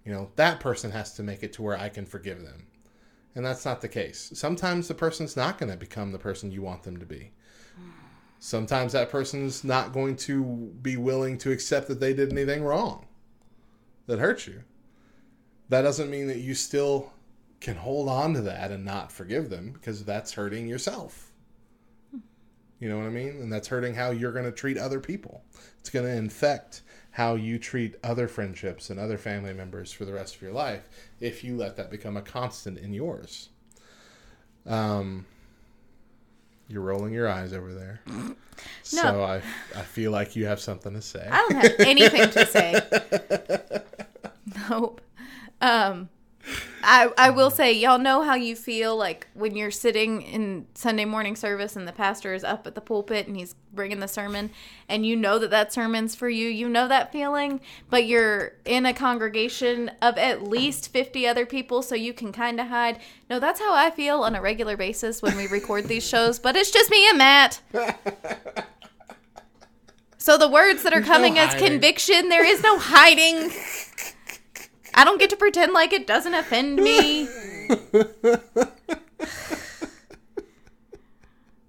[0.05, 2.67] You know, that person has to make it to where I can forgive them.
[3.35, 4.31] And that's not the case.
[4.33, 7.31] Sometimes the person's not going to become the person you want them to be.
[8.39, 10.43] Sometimes that person's not going to
[10.81, 13.05] be willing to accept that they did anything wrong
[14.07, 14.63] that hurt you.
[15.69, 17.13] That doesn't mean that you still
[17.61, 21.31] can hold on to that and not forgive them because that's hurting yourself.
[22.79, 23.39] You know what I mean?
[23.39, 25.43] And that's hurting how you're going to treat other people.
[25.79, 26.81] It's going to infect
[27.11, 30.87] how you treat other friendships and other family members for the rest of your life
[31.19, 33.49] if you let that become a constant in yours.
[34.65, 35.25] Um,
[36.67, 38.01] you're rolling your eyes over there.
[38.83, 39.37] So I,
[39.75, 41.27] I feel like you have something to say.
[41.31, 43.81] I don't have anything to say.
[44.69, 45.01] Nope.
[45.61, 46.09] Um,
[46.83, 51.05] I I will say, y'all know how you feel like when you're sitting in Sunday
[51.05, 54.51] morning service and the pastor is up at the pulpit and he's bringing the sermon,
[54.89, 56.47] and you know that that sermon's for you.
[56.47, 61.81] You know that feeling, but you're in a congregation of at least fifty other people,
[61.81, 62.99] so you can kind of hide.
[63.29, 66.39] No, that's how I feel on a regular basis when we record these shows.
[66.39, 67.61] But it's just me and Matt.
[70.17, 73.49] So the words that are There's no coming as conviction, there is no hiding.
[75.01, 77.27] I don't get to pretend like it doesn't offend me.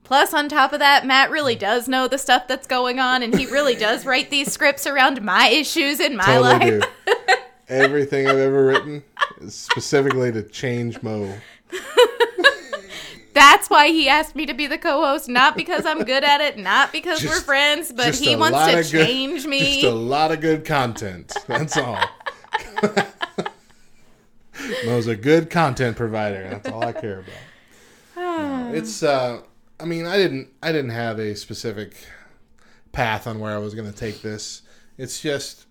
[0.05, 3.35] Plus, on top of that, Matt really does know the stuff that's going on, and
[3.35, 6.85] he really does write these scripts around my issues in my totally life.
[7.07, 7.15] do.
[7.69, 9.03] Everything I've ever written
[9.41, 11.33] is specifically to change Mo.
[13.33, 16.59] That's why he asked me to be the co-host, not because I'm good at it,
[16.59, 19.81] not because Just- we're friends, but he wants to good- change me.
[19.81, 21.33] Just a lot of good content.
[21.47, 21.99] That's all.
[24.87, 26.49] Mo's a good content provider.
[26.49, 27.35] That's all I care about.
[28.17, 29.43] No, it's uh
[29.81, 31.95] I mean, I didn't I didn't have a specific
[32.93, 34.63] path on where I was going to take this.
[34.99, 35.67] It's just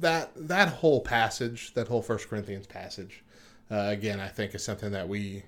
[0.00, 3.22] that that whole passage, that whole First Corinthians passage,
[3.70, 5.44] uh, again, I think is something that we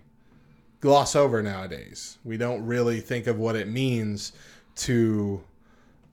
[0.81, 2.19] gloss over nowadays.
[2.25, 4.33] We don't really think of what it means
[4.77, 5.43] to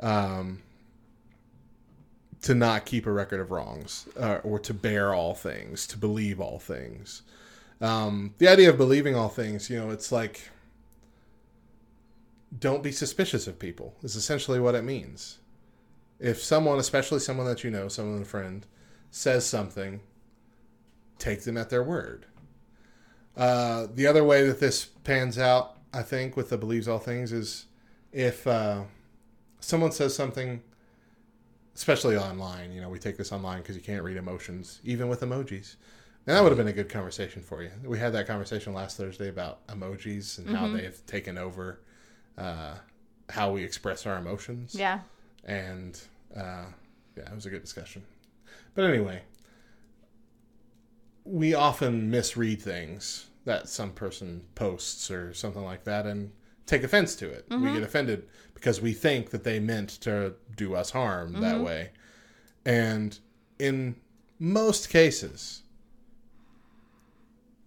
[0.01, 0.61] um,
[2.41, 6.39] to not keep a record of wrongs uh, or to bear all things, to believe
[6.39, 7.21] all things.
[7.79, 10.49] Um, the idea of believing all things, you know, it's like
[12.57, 15.39] don't be suspicious of people is essentially what it means.
[16.19, 18.65] If someone, especially someone that you know, someone a friend,
[19.09, 20.01] says something,
[21.17, 22.25] take them at their word.
[23.35, 27.31] Uh, the other way that this pans out, I think, with the believes all things
[27.31, 27.65] is
[28.11, 28.83] if uh,
[29.59, 30.61] someone says something,
[31.75, 35.21] especially online, you know, we take this online because you can't read emotions, even with
[35.21, 35.75] emojis.
[36.27, 37.71] And that would have been a good conversation for you.
[37.83, 41.79] We had that conversation last Thursday about emojis and how they've taken over
[42.37, 42.75] uh,
[43.29, 44.99] how we express our emotions yeah.
[45.45, 45.99] and
[46.35, 46.65] uh,
[47.17, 48.03] yeah, it was a good discussion.
[48.75, 49.21] But anyway,
[51.23, 56.31] we often misread things that some person posts or something like that and
[56.65, 57.45] take offense to it.
[57.49, 61.91] We get offended because we think that they meant to do us harm that way.
[62.65, 63.17] And
[63.59, 63.95] in
[64.39, 65.63] most cases,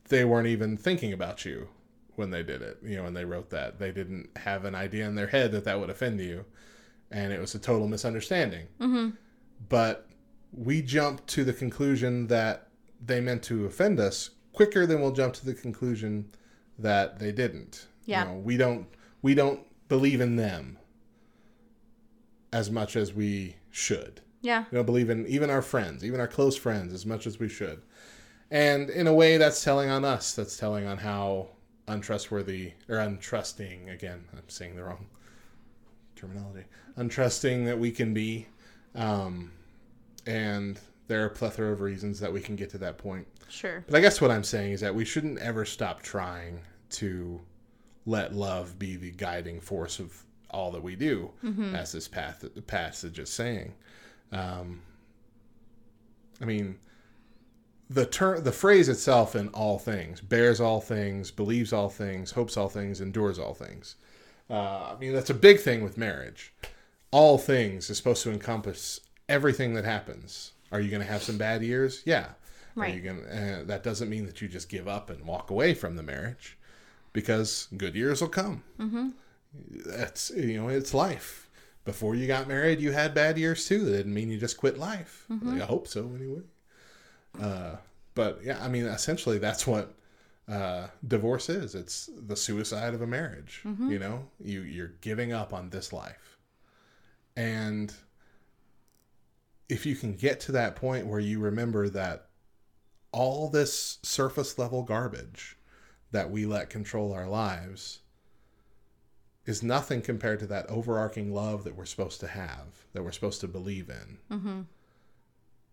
[0.08, 1.68] they weren't even thinking about you
[2.16, 2.78] when they did it.
[2.82, 5.64] You know, when they wrote that, they didn't have an idea in their head that
[5.64, 6.44] that would offend you
[7.10, 8.66] and it was a total misunderstanding.
[8.80, 9.10] Mm-hmm.
[9.68, 10.08] But
[10.52, 12.68] we jump to the conclusion that
[13.04, 16.30] they meant to offend us quicker than we'll jump to the conclusion
[16.78, 17.86] that they didn't.
[18.04, 18.24] Yeah.
[18.24, 18.86] You know, we don't
[19.22, 20.78] we don't believe in them
[22.52, 24.20] as much as we should.
[24.40, 24.64] Yeah.
[24.70, 27.48] We don't believe in even our friends, even our close friends, as much as we
[27.48, 27.82] should.
[28.50, 30.34] And in a way, that's telling on us.
[30.34, 31.48] That's telling on how
[31.88, 33.92] untrustworthy or untrusting.
[33.92, 35.06] Again, I'm saying the wrong
[36.14, 36.64] terminology.
[36.98, 38.46] Untrusting that we can be.
[38.94, 39.50] Um,
[40.26, 40.78] and
[41.08, 43.26] there are a plethora of reasons that we can get to that point.
[43.48, 43.84] Sure.
[43.86, 47.40] But I guess what I'm saying is that we shouldn't ever stop trying to
[48.06, 51.30] let love be the guiding force of all that we do,
[51.74, 53.74] as this path, passage is saying.
[54.30, 54.82] Um,
[56.40, 56.78] I mean,
[57.90, 62.56] the ter- the phrase itself in all things bears all things, believes all things, hopes
[62.56, 63.96] all things, endures all things.
[64.50, 66.52] Uh, I mean, that's a big thing with marriage.
[67.10, 70.52] All things is supposed to encompass everything that happens.
[70.72, 72.02] Are you going to have some bad years?
[72.04, 72.26] Yeah.
[72.26, 72.32] Are
[72.76, 72.94] Right.
[72.94, 73.24] you going?
[73.24, 76.58] Uh, that doesn't mean that you just give up and walk away from the marriage,
[77.14, 78.62] because good years will come.
[78.78, 79.08] Mm-hmm.
[79.86, 81.48] That's you know, it's life.
[81.86, 83.84] Before you got married, you had bad years too.
[83.86, 85.26] That didn't mean you just quit life.
[85.62, 86.42] I hope so, anyway.
[87.40, 87.76] Uh,
[88.14, 89.94] but yeah, I mean, essentially, that's what
[90.48, 91.74] uh, divorce is.
[91.74, 93.60] It's the suicide of a marriage.
[93.90, 96.38] You know, you you're giving up on this life,
[97.36, 97.92] and
[99.68, 102.26] if you can get to that point where you remember that
[103.12, 105.53] all this surface level garbage
[106.14, 107.98] that we let control our lives
[109.46, 113.40] is nothing compared to that overarching love that we're supposed to have, that we're supposed
[113.40, 114.18] to believe in,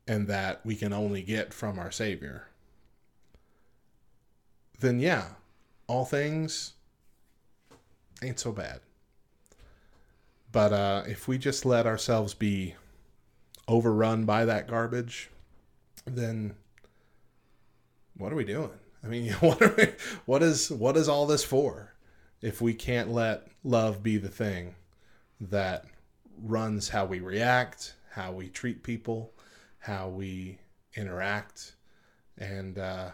[0.08, 2.48] and that we can only get from our Savior,
[4.80, 5.26] then yeah,
[5.86, 6.74] all things
[8.24, 8.80] ain't so bad.
[10.52, 12.74] But uh, if we just let ourselves be
[13.68, 15.30] overrun by that garbage,
[16.06, 16.56] then
[18.18, 18.81] what are we doing?
[19.04, 19.96] I mean, what are
[20.26, 21.94] what is what is all this for?
[22.42, 24.76] If we can't let love be the thing
[25.40, 25.86] that
[26.42, 29.32] runs how we react, how we treat people,
[29.80, 30.58] how we
[30.96, 31.76] interact,
[32.38, 33.12] and uh,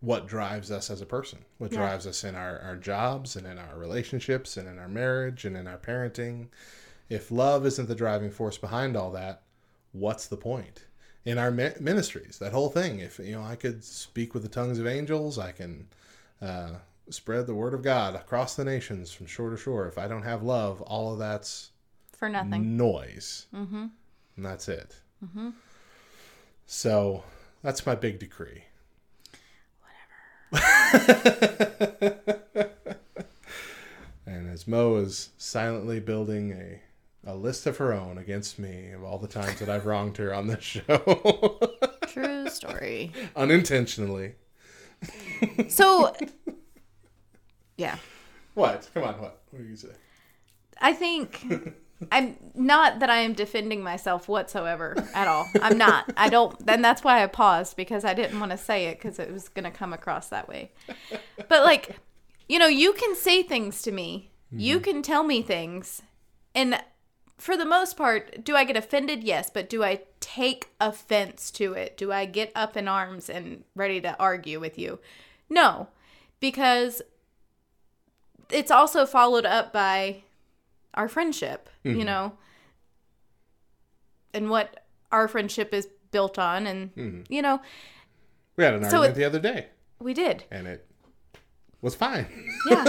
[0.00, 1.78] what drives us as a person, what Yeah.
[1.78, 5.56] drives us in our, our jobs and in our relationships and in our marriage and
[5.56, 6.48] in our parenting.
[7.08, 9.42] If love isn't the driving force behind all that,
[9.92, 10.84] what's the point?
[11.24, 14.78] In our ministries, that whole thing, if you know, I could speak with the tongues
[14.78, 15.88] of angels, I can
[16.42, 16.72] uh,
[17.08, 19.86] spread the word of God across the nations from shore to shore.
[19.88, 21.70] If I don't have love, all of that's
[22.16, 22.76] For nothing.
[22.76, 23.46] noise.
[23.54, 23.86] Mm-hmm.
[24.36, 24.96] And that's it.
[25.24, 25.50] Mm-hmm.
[26.66, 27.24] So
[27.62, 28.64] that's my big decree.
[30.52, 32.20] Whatever.
[34.26, 36.80] and as Mo is silently building a,
[37.26, 40.34] a list of her own against me of all the times that I've wronged her
[40.34, 41.58] on this show,
[42.08, 43.12] True story.
[43.36, 44.34] unintentionally.
[45.68, 46.14] So,
[47.76, 47.96] yeah.
[48.54, 48.88] What?
[48.94, 49.42] Come on, what?
[49.50, 49.88] What do you say?
[50.80, 51.74] I think
[52.12, 55.48] I'm not that I am defending myself whatsoever at all.
[55.60, 56.12] I'm not.
[56.16, 56.64] I don't.
[56.64, 59.48] Then that's why I paused because I didn't want to say it because it was
[59.48, 60.72] going to come across that way.
[61.48, 61.96] But like,
[62.48, 64.30] you know, you can say things to me.
[64.50, 64.84] You mm-hmm.
[64.84, 66.02] can tell me things,
[66.54, 66.80] and
[67.36, 69.24] for the most part, do I get offended?
[69.24, 71.96] Yes, but do I take offense to it?
[71.96, 75.00] Do I get up in arms and ready to argue with you?
[75.50, 75.88] No,
[76.40, 77.02] because
[78.50, 80.22] it's also followed up by
[80.94, 82.02] our friendship, you mm-hmm.
[82.04, 82.32] know,
[84.32, 86.66] and what our friendship is built on.
[86.66, 87.32] And, mm-hmm.
[87.32, 87.60] you know,
[88.56, 89.66] We had an So argument it- the other day,
[89.98, 90.44] we did.
[90.50, 90.86] and it
[91.82, 92.26] was fine.
[92.70, 92.84] Yeah.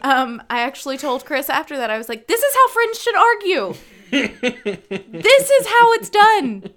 [0.02, 3.16] um, I actually told Chris after that, I was like, this is how friends should
[3.16, 3.74] argue.
[4.10, 6.70] this is how it's done.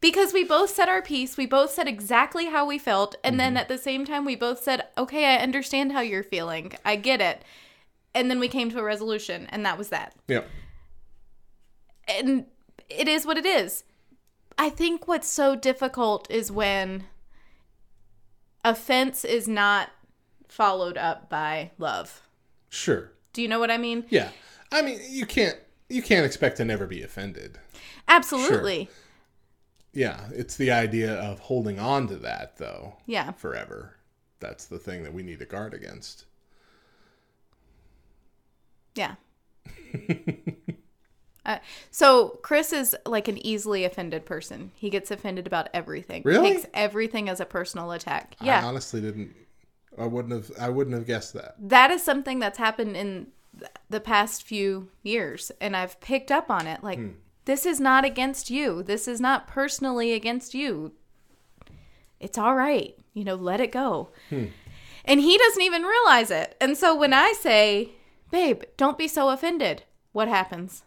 [0.00, 3.56] Because we both said our piece, we both said exactly how we felt, and then
[3.56, 6.72] at the same time, we both said, okay, I understand how you're feeling.
[6.84, 7.44] I get it.
[8.14, 10.14] And then we came to a resolution, and that was that.
[10.26, 10.48] yep.
[12.08, 12.46] and
[12.88, 13.84] it is what it is.
[14.58, 17.04] I think what's so difficult is when
[18.64, 19.90] offense is not
[20.52, 22.20] followed up by love.
[22.68, 23.10] Sure.
[23.32, 24.04] Do you know what I mean?
[24.10, 24.28] Yeah.
[24.70, 25.56] I mean, you can't
[25.88, 27.58] you can't expect to never be offended.
[28.08, 28.88] Absolutely.
[29.92, 33.32] Yeah, it's the idea of holding on to that though Yeah.
[33.32, 33.96] forever.
[34.40, 36.26] That's the thing that we need to guard against.
[38.94, 39.14] Yeah.
[41.46, 41.58] uh,
[41.90, 44.72] so Chris is like an easily offended person.
[44.74, 46.22] He gets offended about everything.
[46.24, 46.52] Really?
[46.54, 48.36] Takes everything as a personal attack.
[48.40, 48.66] I Yeah.
[48.66, 49.34] honestly didn't
[49.98, 51.54] I wouldn't have I wouldn't have guessed that.
[51.58, 53.28] that is something that's happened in
[53.90, 56.82] the past few years and i've picked up on it.
[56.82, 57.10] Like hmm.
[57.44, 58.82] this is not against you.
[58.82, 60.92] This is not personally against you.
[62.18, 62.94] It's all right.
[63.14, 64.10] You know let it go.
[64.30, 64.46] Hmm.
[65.04, 66.56] And he doesn't even realize it.
[66.60, 67.90] And so when i say
[68.30, 69.82] babe don't be so offended
[70.12, 70.84] what happens?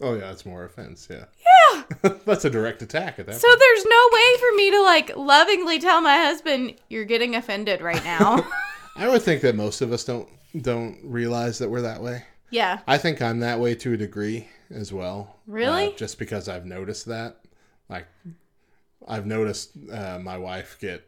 [0.00, 1.26] Oh yeah, it's more offense, Yeah.
[1.38, 1.61] yeah.
[1.74, 2.12] Yeah.
[2.26, 3.60] That's a direct attack at that so point.
[3.60, 8.02] there's no way for me to like lovingly tell my husband you're getting offended right
[8.04, 8.44] now
[8.96, 10.28] I would think that most of us don't
[10.60, 12.24] don't realize that we're that way.
[12.50, 15.36] yeah I think I'm that way to a degree as well.
[15.46, 15.88] Really?
[15.88, 17.38] Uh, just because I've noticed that.
[17.88, 18.06] Like,
[19.06, 21.06] I've noticed uh, my wife get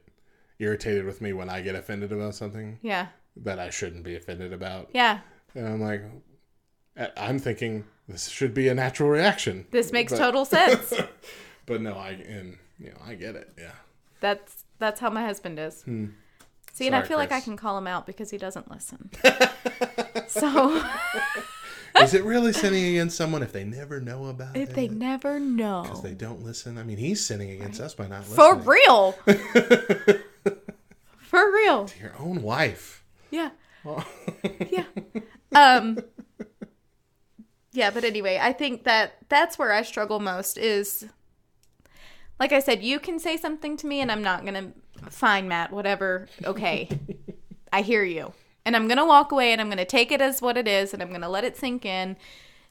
[0.58, 4.52] irritated with me when I get offended about something yeah that I shouldn't be offended
[4.52, 4.90] about.
[4.94, 5.20] yeah
[5.54, 6.02] And I'm like,
[7.16, 9.66] I'm thinking this should be a natural reaction.
[9.70, 10.92] this makes But- total sense
[11.66, 13.50] But no, I and you know I get it.
[13.58, 13.70] Yeah.
[14.20, 15.82] That's that's how my husband is.
[16.72, 19.08] See, and I Sorry, feel like I can call him out because he doesn't listen.
[20.28, 20.84] so
[22.00, 24.68] Is it really sinning against someone if they never know about if it?
[24.70, 26.76] If they never know, If they don't listen.
[26.76, 28.36] I mean, he's sinning against us by not listening.
[28.36, 29.12] for real,
[31.18, 33.04] for real, Your own wife.
[33.30, 33.50] yeah,
[34.70, 34.84] yeah,
[35.54, 35.98] um,
[37.74, 37.90] yeah.
[37.90, 41.06] But anyway, I think that that's where I struggle most is,
[42.40, 44.72] like I said, you can say something to me, and I'm not gonna.
[45.10, 45.70] Fine, Matt.
[45.70, 46.28] Whatever.
[46.44, 46.88] Okay,
[47.72, 48.32] I hear you.
[48.64, 50.66] And I'm going to walk away and I'm going to take it as what it
[50.66, 52.16] is and I'm going to let it sink in.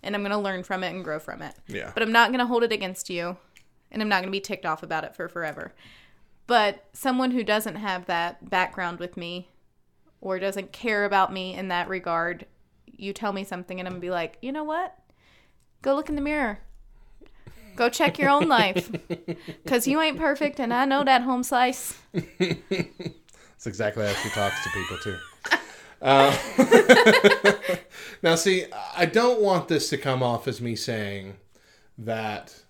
[0.01, 1.53] and I'm going to learn from it and grow from it.
[1.67, 1.91] Yeah.
[1.93, 3.37] But I'm not going to hold it against you
[3.91, 5.73] and I'm not going to be ticked off about it for forever.
[6.47, 9.49] But someone who doesn't have that background with me
[10.19, 12.45] or doesn't care about me in that regard,
[12.95, 14.97] you tell me something and I'm to be like, you know what?
[15.81, 16.59] Go look in the mirror.
[17.75, 18.89] Go check your own life.
[19.63, 21.97] Because you ain't perfect and I know that home slice.
[22.13, 25.17] That's exactly how she talks to people too.
[26.03, 26.37] Uh,
[28.21, 31.37] now, see, I don't want this to come off as me saying
[31.97, 32.63] that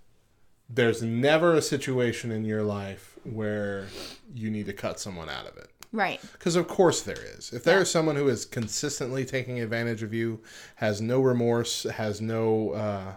[0.70, 3.88] there's never a situation in your life where
[4.36, 5.72] you need to cut someone out of it.
[5.94, 6.20] Right.
[6.34, 7.54] Because of course there is.
[7.54, 10.42] If there is someone who is consistently taking advantage of you,
[10.76, 13.14] has no remorse, has no uh,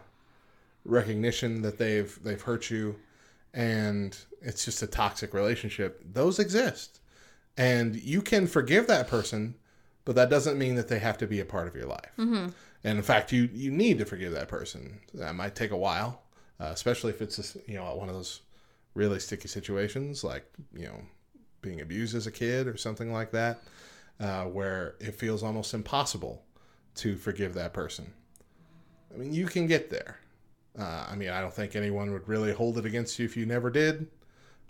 [0.85, 2.97] recognition that they've they've hurt you,
[3.55, 7.01] and it's just a toxic relationship, those exist,
[7.57, 9.55] and you can forgive that person,
[10.05, 12.12] but that doesn't mean that they have to be a part of your life.
[12.18, 12.49] Mm-hmm.
[12.85, 15.01] And in fact, you you need to forgive that person.
[15.14, 16.22] That might take a while,
[16.61, 18.43] uh, especially if it's just, you know one of those
[18.95, 21.01] really sticky situations like you know
[21.66, 23.60] being abused as a kid or something like that,
[24.20, 26.42] uh, where it feels almost impossible
[26.94, 28.12] to forgive that person.
[29.12, 30.18] I mean, you can get there.
[30.78, 33.46] Uh, I mean, I don't think anyone would really hold it against you if you
[33.46, 34.06] never did,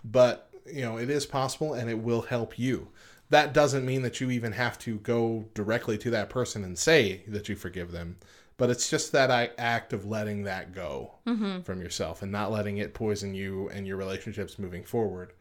[0.03, 2.89] but you know, it is possible and it will help you.
[3.29, 7.23] That doesn't mean that you even have to go directly to that person and say
[7.27, 8.17] that you forgive them,
[8.55, 11.15] but it's just that act of letting that go
[11.63, 15.33] from yourself and not letting it poison you and your relationships moving forward.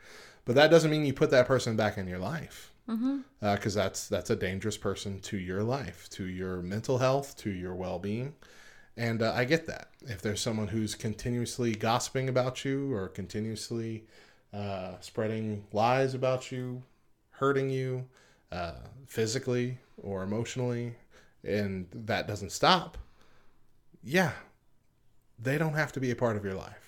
[0.46, 2.72] But that doesn't mean you put that person back in your life,
[3.40, 7.74] because that's that's a dangerous person to your life, to your mental health, to your
[7.74, 8.34] well-being.
[8.96, 9.88] And uh, I get that.
[10.06, 14.06] If there's someone who's continuously gossiping about you or continuously
[14.54, 16.82] uh, spreading lies about you,
[17.30, 18.06] hurting you
[18.52, 18.72] uh,
[19.06, 20.94] physically or emotionally,
[21.44, 22.96] and that doesn't stop,
[24.02, 24.32] yeah,
[25.38, 26.85] they don't have to be a part of your life.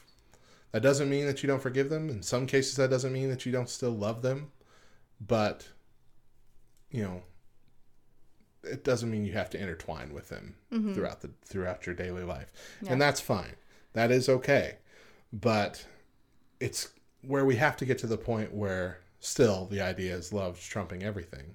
[0.72, 2.10] That doesn't mean that you don't forgive them.
[2.10, 4.50] In some cases, that doesn't mean that you don't still love them.
[5.20, 5.68] But,
[6.90, 7.22] you know,
[8.62, 10.92] it doesn't mean you have to intertwine with them mm-hmm.
[10.92, 12.52] throughout the throughout your daily life,
[12.86, 13.54] and that's fine.
[13.94, 14.78] That is okay,
[15.32, 15.84] but
[16.60, 16.90] it's
[17.22, 21.02] where we have to get to the point where still the idea is love trumping
[21.02, 21.54] everything,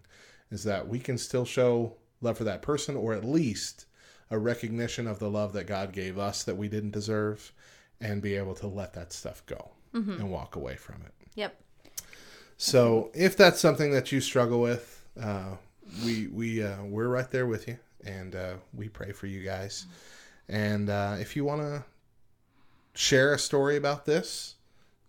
[0.52, 3.86] is that we can still show love for that person, or at least
[4.30, 7.52] a recognition of the love that God gave us that we didn't deserve,
[8.04, 11.14] and be able to let that stuff go and walk away from it.
[11.36, 11.60] Yep.
[12.58, 15.56] So if that's something that you struggle with, uh,
[16.06, 19.86] we we uh, we're right there with you, and uh, we pray for you guys.
[20.50, 21.84] And uh, if you want to
[22.96, 24.56] share a story about this,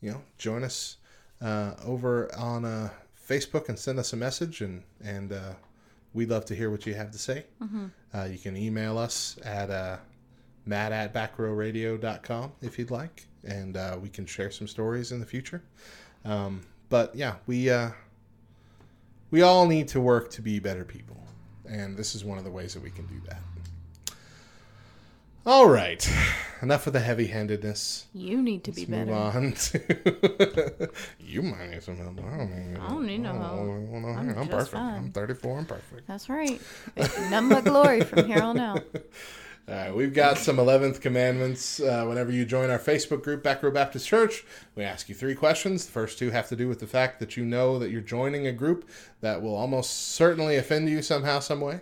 [0.01, 0.97] you know, join us
[1.40, 2.90] uh, over on uh,
[3.28, 5.53] Facebook and send us a message, and and uh,
[6.12, 7.45] we'd love to hear what you have to say.
[8.14, 9.97] Uh, you can email us at uh,
[10.67, 15.27] matt at backrowradio.com if you'd like, and uh, we can share some stories in the
[15.27, 15.62] future.
[16.25, 17.91] Um, but yeah, we uh,
[19.31, 21.17] we all need to work to be better people,
[21.69, 23.41] and this is one of the ways that we can do that.
[25.47, 26.09] All right,
[26.62, 28.07] enough of the heavy-handedness.
[28.15, 29.12] You need to be Move better.
[29.12, 30.91] on to
[31.21, 32.19] you might need some help.
[32.19, 33.59] I don't need, I don't need no help.
[34.17, 34.71] I'm, I'm perfect.
[34.73, 34.95] fine.
[34.97, 35.59] I'm 34.
[35.59, 36.07] I'm perfect.
[36.07, 36.59] That's right.
[37.29, 38.85] None but glory from here on out.
[39.67, 41.81] All right, we've got some 11th commandments.
[41.81, 44.45] Uh, whenever you join our Facebook group, Back Row Baptist Church,
[44.75, 45.87] we ask you three questions.
[45.87, 48.47] The first two have to do with the fact that you know that you're joining
[48.47, 48.86] a group
[49.23, 51.81] that will almost certainly offend you somehow, some way.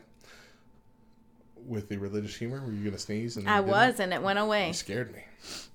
[1.66, 3.36] With the religious humor, were you going to sneeze?
[3.36, 4.68] And I was, and it went away.
[4.68, 5.24] You scared me.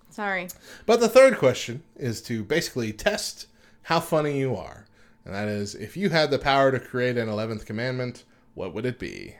[0.10, 0.48] Sorry.
[0.86, 3.48] But the third question is to basically test
[3.84, 4.86] how funny you are.
[5.26, 8.24] And that is if you had the power to create an 11th commandment,
[8.54, 9.36] what would it be?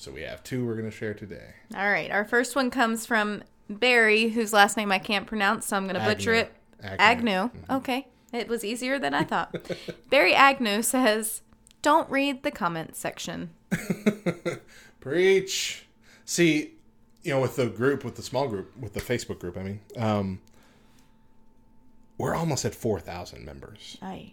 [0.00, 1.52] So we have two we're going to share today.
[1.76, 2.10] All right.
[2.10, 6.00] Our first one comes from Barry, whose last name I can't pronounce, so I'm going
[6.00, 6.50] to butcher it.
[6.82, 7.32] Agnew.
[7.32, 7.50] Agnew.
[7.68, 8.08] Okay.
[8.32, 9.54] It was easier than I thought.
[10.10, 11.42] Barry Agnew says,
[11.82, 13.50] Don't read the comments section.
[15.00, 15.84] Preach.
[16.24, 16.76] See,
[17.22, 19.80] you know, with the group, with the small group, with the Facebook group, I mean,
[19.98, 20.40] um,
[22.16, 23.98] we're almost at 4,000 members.
[24.00, 24.32] Ay,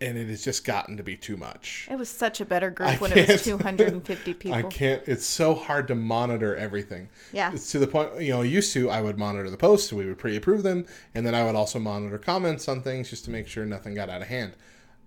[0.00, 1.88] And it has just gotten to be too much.
[1.90, 4.56] it was such a better group I when it was 250 people.
[4.56, 5.02] I can't.
[5.06, 7.08] It's so hard to monitor everything.
[7.32, 7.52] Yeah.
[7.52, 10.18] It's to the point, you know, used to I would monitor the posts, we would
[10.18, 13.64] pre-approve them, and then I would also monitor comments on things just to make sure
[13.66, 14.52] nothing got out of hand.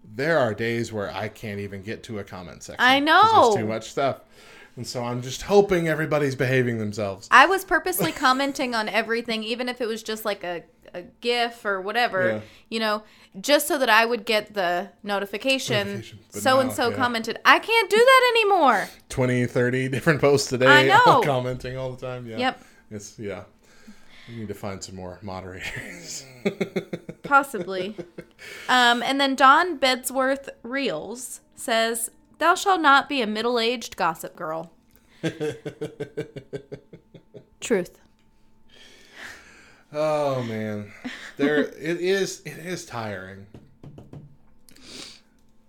[0.04, 2.84] There are days where I can't even get to a comment section.
[2.84, 3.52] I know.
[3.54, 4.22] There's too much stuff.
[4.76, 7.28] And so I'm just hoping everybody's behaving themselves.
[7.30, 10.64] I was purposely commenting on everything, even if it was just like a,
[10.94, 12.40] a GIF or whatever, Yeah.
[12.70, 13.04] you know,
[13.40, 16.04] just so that I would get the notification.
[16.30, 17.40] So and so commented.
[17.46, 18.88] I can't do that anymore.
[19.10, 20.68] 20, 30 different posts a day.
[20.68, 21.22] I know.
[21.22, 22.26] commenting all the time.
[22.28, 22.38] Yeah.
[22.38, 22.64] Yep.
[22.92, 23.44] It's yeah.
[24.28, 26.26] We need to find some more moderators.
[27.24, 27.96] Possibly.
[28.70, 34.72] um, and then Don Bedsworth Reels says, "Thou shalt not be a middle-aged gossip girl."
[37.60, 38.00] Truth.
[39.94, 40.92] Oh man,
[41.38, 42.42] there it is.
[42.46, 43.48] It is tiring.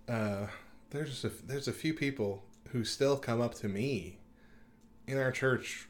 [0.07, 0.47] Uh,
[0.89, 4.17] there's a there's a few people who still come up to me
[5.07, 5.87] in our church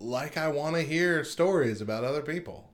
[0.00, 2.70] like I want to hear stories about other people.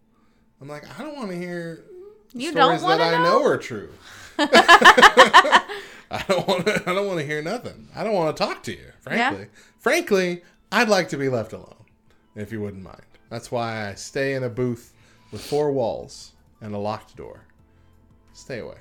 [0.61, 1.85] I'm like, I don't want to hear
[2.33, 3.39] You stories don't want that I know?
[3.41, 3.93] know are true.
[4.39, 6.83] I don't want to.
[6.87, 7.89] I don't want to hear nothing.
[7.95, 8.93] I don't want to talk to you.
[9.01, 9.47] Frankly,
[9.79, 11.85] frankly, I'd like to be left alone,
[12.35, 13.03] if you wouldn't mind.
[13.33, 14.93] That's why I stay in a booth
[15.31, 17.47] with four walls and a locked door.
[18.35, 18.77] Stay away.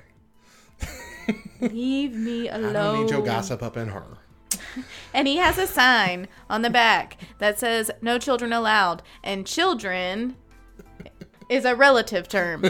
[1.62, 2.66] Leave me alone.
[2.76, 4.04] I don't need your gossip up in her.
[5.14, 10.36] And he has a sign on the back that says "No children allowed," and "children"
[11.50, 12.64] is a relative term.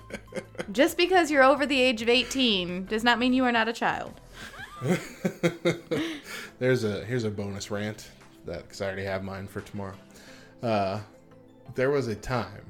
[0.72, 3.72] Just because you're over the age of 18 does not mean you are not a
[3.72, 4.20] child.
[6.58, 8.08] There's a here's a bonus rant
[8.46, 9.94] that because I already have mine for tomorrow.
[10.62, 11.00] Uh,
[11.74, 12.64] there was a time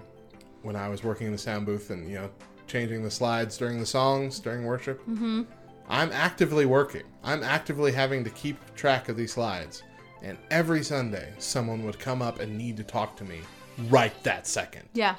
[0.62, 2.30] when I was working in the sound booth and you know
[2.66, 5.00] changing the slides during the songs during worship.
[5.02, 5.42] Mm-hmm.
[5.88, 7.04] I'm actively working.
[7.24, 9.82] I'm actively having to keep track of these slides,
[10.22, 13.40] and every Sunday someone would come up and need to talk to me
[13.88, 14.88] right that second.
[14.92, 15.16] Yeah.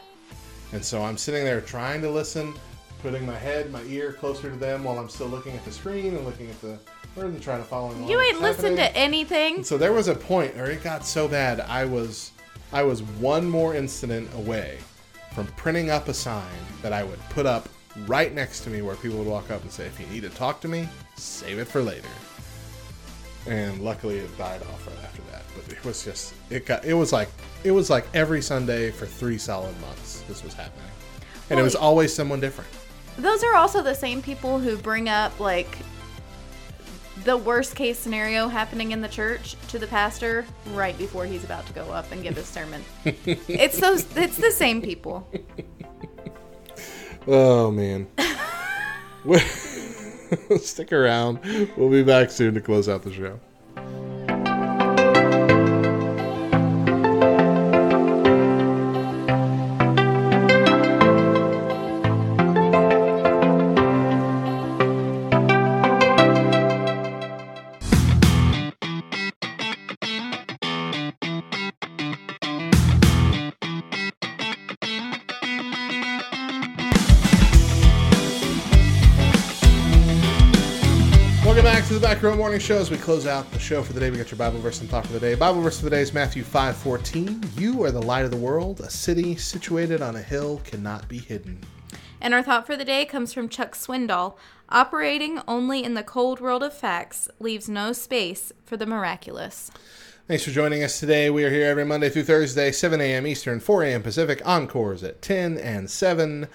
[0.71, 2.53] And so I'm sitting there trying to listen,
[3.01, 6.15] putting my head, my ear closer to them while I'm still looking at the screen
[6.15, 6.77] and looking at the
[7.17, 8.07] and trying to follow along.
[8.07, 9.63] You ain't listened to anything.
[9.63, 12.31] So there was a point where it got so bad I was
[12.71, 14.77] I was one more incident away
[15.33, 16.45] from printing up a sign
[16.81, 17.67] that I would put up
[18.05, 20.29] right next to me where people would walk up and say, if you need to
[20.29, 22.07] talk to me, save it for later.
[23.47, 25.43] And luckily it died off right after that.
[25.55, 27.29] But it was just it got it was like
[27.63, 30.85] it was like every Sunday for three solid months this was happening.
[31.49, 32.69] And Well, it was always someone different.
[33.17, 35.77] Those are also the same people who bring up like
[37.23, 41.65] the worst case scenario happening in the church to the pastor right before he's about
[41.67, 42.83] to go up and give his sermon.
[43.05, 45.27] it's those it's the same people.
[47.27, 48.07] Oh man.
[50.59, 51.39] Stick around.
[51.75, 53.39] We'll be back soon to close out the show.
[81.73, 82.79] Back to the Back Row Morning Show.
[82.79, 84.89] As we close out the show for the day, we got your Bible verse and
[84.89, 85.35] thought for the day.
[85.35, 87.43] Bible verse for the day is Matthew five fourteen.
[87.55, 88.79] You are the light of the world.
[88.79, 91.61] A city situated on a hill cannot be hidden.
[92.21, 94.35] And our thought for the day comes from Chuck Swindoll.
[94.69, 99.69] Operating only in the cold world of facts leaves no space for the miraculous.
[100.27, 101.29] Thanks for joining us today.
[101.29, 103.27] We are here every Monday through Thursday, 7 a.m.
[103.27, 104.01] Eastern, 4 a.m.
[104.01, 106.47] Pacific, encores at 10 and 7,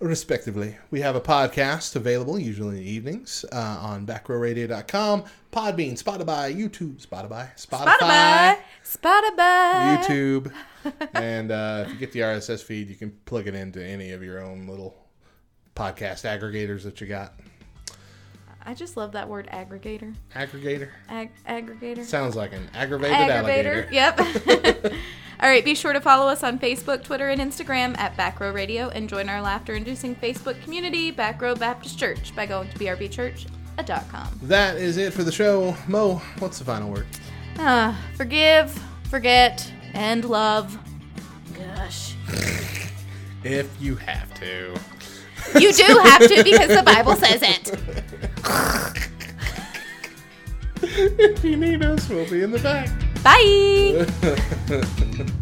[0.00, 0.76] respectively.
[0.90, 7.06] We have a podcast available, usually in the evenings, uh, on backrowradio.com, Podbean, Spotify, YouTube,
[7.06, 9.98] Spotify, Spotify, Spotify.
[9.98, 10.52] YouTube.
[11.14, 14.22] and uh, if you get the RSS feed, you can plug it into any of
[14.22, 14.96] your own little
[15.76, 17.34] podcast aggregators that you got.
[18.64, 20.14] I just love that word aggregator.
[20.34, 22.04] Aggregator Ag- aggregator.
[22.04, 23.88] sounds like an aggravated Aggravator.
[23.88, 23.88] alligator.
[23.90, 24.92] Yep.
[25.42, 28.52] All right, be sure to follow us on Facebook, Twitter, and Instagram at Back Row
[28.52, 32.78] Radio and join our laughter inducing Facebook community, Back Row Baptist Church, by going to
[32.78, 34.40] brbchurch.com.
[34.42, 35.74] That is it for the show.
[35.88, 37.06] Mo, what's the final word?
[37.58, 38.70] Uh, forgive,
[39.08, 40.78] forget, and love.
[41.56, 42.14] Gosh.
[43.42, 44.78] If you have to.
[45.58, 47.74] You do have to because the Bible says it.
[51.18, 52.90] if you need us, we'll be in the back.
[53.22, 54.06] Bye.